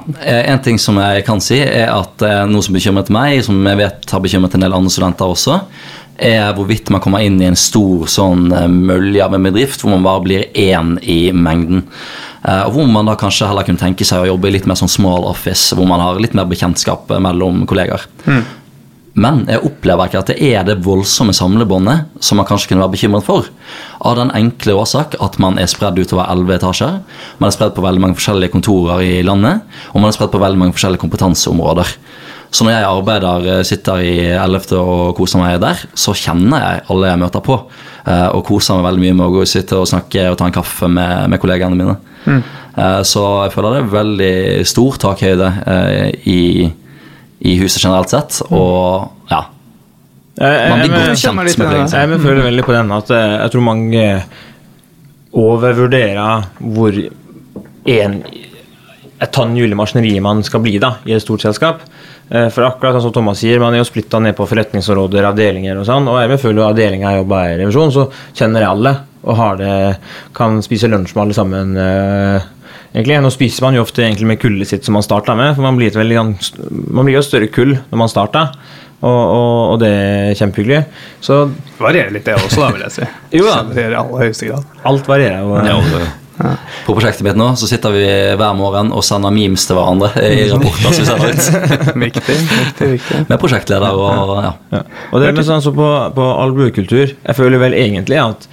[0.45, 4.17] En ting som jeg kan si, er at noe som bekymret meg, som jeg vet
[4.17, 5.62] har bekymret en del andre studenter også,
[6.15, 8.53] er hvorvidt man kommer inn i en stor sånn
[8.85, 11.89] mølje av en bedrift hvor man bare blir én i mengden.
[12.45, 14.78] Eh, Og hvor man da kanskje heller kunne tenke seg å jobbe i litt mer
[14.78, 18.05] sånn small office, hvor man har litt mer bekjentskap mellom mellom kollegaer.
[19.14, 22.97] Men jeg opplever ikke at det er det voldsomme samlebåndet som man kanskje kunne være
[22.97, 23.47] bekymret for.
[24.03, 26.97] Av den enkle årsak at man er spredd utover elleve etasjer.
[27.38, 30.42] Man er spredd på veldig mange forskjellige kontorer i landet, og man er spredd på
[30.42, 31.95] veldig mange forskjellige kompetanseområder.
[32.55, 34.77] Så når jeg arbeider, eh, sitter i 11.
[34.79, 37.57] og koser meg der, så kjenner jeg alle jeg møter på.
[38.07, 40.47] eh, Og koser meg veldig mye med å gå og sitte og snakke og ta
[40.47, 41.97] en kaffe med, med kollegaene mine.
[42.25, 42.43] Mm.
[43.07, 46.41] Så jeg føler det er veldig stor takhøyde eh, i
[47.45, 49.43] i huset generelt sett, og ja.
[50.41, 51.81] Man blir godt kjent med det.
[51.93, 54.07] jeg, jeg føler veldig på den at eh, jeg tror mange
[55.35, 56.97] overvurderer hvor
[57.95, 58.17] en
[59.25, 61.85] et tannhjul i maskineriet man skal bli da, i et stort selskap.
[62.31, 65.79] Eh, For akkurat sånn som Thomas sier, man er jo splitta ned på forretningsområder, avdelinger
[65.83, 66.09] og sånn.
[66.09, 68.95] Og jeg føler jo avdelinga jeg jobber i revisjon, så kjenner jeg alle.
[69.25, 69.72] Og har det,
[70.37, 71.77] kan spise lunsj med alle sammen.
[71.81, 72.41] eh,
[72.95, 73.20] egentlig.
[73.25, 75.77] Nå spiser man jo ofte egentlig med kullet sitt som man starta med, for man
[75.77, 76.16] blir et veldig
[76.93, 78.53] man blir jo et større kull når man starter.
[79.05, 80.85] Og, og, og det er kjempehyggelig.
[81.20, 81.43] Så
[81.79, 83.09] varierer litt, det også, da, vil jeg si.
[83.37, 83.59] Jo da.
[83.77, 84.64] I aller høyeste grad.
[84.85, 86.05] alt varierer jo.
[86.85, 88.05] På prosjektet mitt nå så sitter vi
[88.39, 91.95] hver morgen og sender memes til hverandre i rapporter som vi sender ut.
[92.05, 93.20] Viktig, viktig, viktig.
[93.30, 94.53] Med prosjektleder og ja.
[94.74, 94.82] Ja.
[95.12, 98.49] Og det er litt sånn så på, på albuekultur Jeg føler vel egentlig at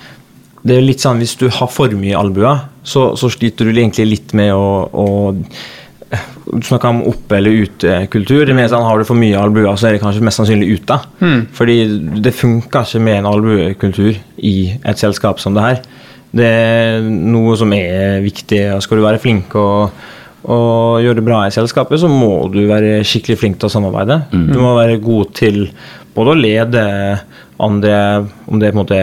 [0.61, 4.05] det er litt sånn hvis du har for mye albuer, så, så sliter du egentlig
[4.11, 5.05] litt med å, å
[6.51, 7.63] Du snakker om opp- eller
[8.51, 10.97] er mer sånn, Har du for mye albuer, så er det kanskje mest sannsynlig ute.
[11.23, 11.41] Mm.
[11.57, 11.77] Fordi
[12.21, 15.81] det funker ikke med en albuekultur i et selskap som det her.
[16.31, 18.63] Det er noe som er viktig.
[18.83, 19.91] Skal du være flink og,
[20.47, 24.21] og gjøre det bra i selskapet, så må du være skikkelig flink til å samarbeide.
[24.31, 25.65] Du må være god til
[26.15, 26.85] både å lede
[27.61, 27.97] andre,
[28.49, 29.01] om det er på en måte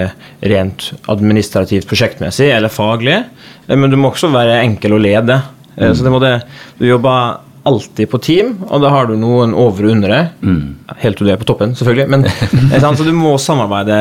[0.50, 3.20] rent administrativt, prosjektmessig eller faglig,
[3.68, 5.36] eh, men du må også være enkel å lede.
[5.76, 5.92] Mm.
[5.94, 6.32] Så det må det,
[6.80, 10.32] du jobber alltid på team, og da har du noen over og under deg.
[11.04, 12.08] Helt til du er på toppen, selvfølgelig.
[12.10, 12.26] Men
[12.98, 13.98] så du må samarbeide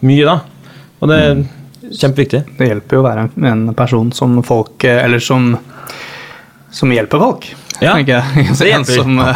[0.00, 0.38] mye, da.
[1.02, 1.44] Og det er
[1.92, 2.42] kjempeviktig.
[2.58, 5.54] Det hjelper jo å være en, person som folk eh, Eller som,
[6.74, 7.50] som hjelper folk.
[7.82, 8.20] Ja, det
[8.70, 9.02] hjelper.
[9.02, 9.34] som, eh,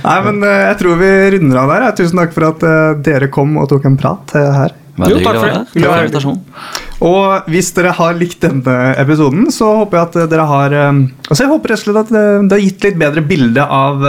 [0.08, 1.88] Nei, men eh, jeg tror vi runder av der.
[2.00, 2.68] Tusen takk for at
[3.06, 4.76] dere kom og tok en prat her.
[4.98, 5.64] Jo, takk for det.
[5.76, 6.42] Takk for invitasjonen.
[7.06, 11.52] Og hvis dere har likt denne episoden, så håper jeg at dere har Altså jeg
[11.52, 14.02] håper rett og slett at det, har gitt litt bedre bilde av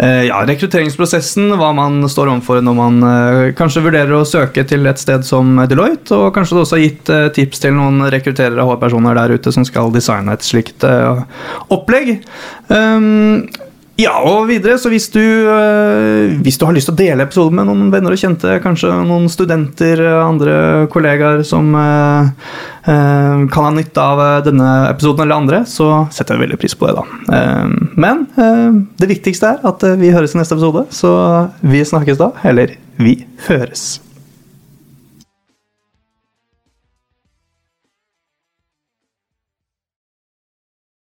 [0.00, 5.00] ja, rekrutteringsprosessen, hva man står overfor når man eh, kanskje vurderer å søke til et
[5.00, 8.76] sted som Deloitte, og kanskje du også har gitt eh, tips til noen rekrutterere og
[8.76, 11.24] HR-personer der ute som skal designe et slikt eh,
[11.74, 12.14] opplegg.
[12.72, 13.50] Um,
[14.00, 17.58] ja, og videre, så hvis du, øh, hvis du har lyst til å dele episoden
[17.58, 20.56] med noen venner og kjente, kanskje noen studenter, andre
[20.92, 22.30] kollegaer som øh,
[22.88, 26.90] øh, kan ha nytte av denne episoden eller andre, så setter jeg veldig pris på
[26.90, 27.38] det, da.
[27.38, 28.26] Eh, Men
[29.00, 31.14] det viktigste er at vi høres i neste episode, så
[31.60, 32.32] vi snakkes da.
[32.48, 33.98] Eller vi høres.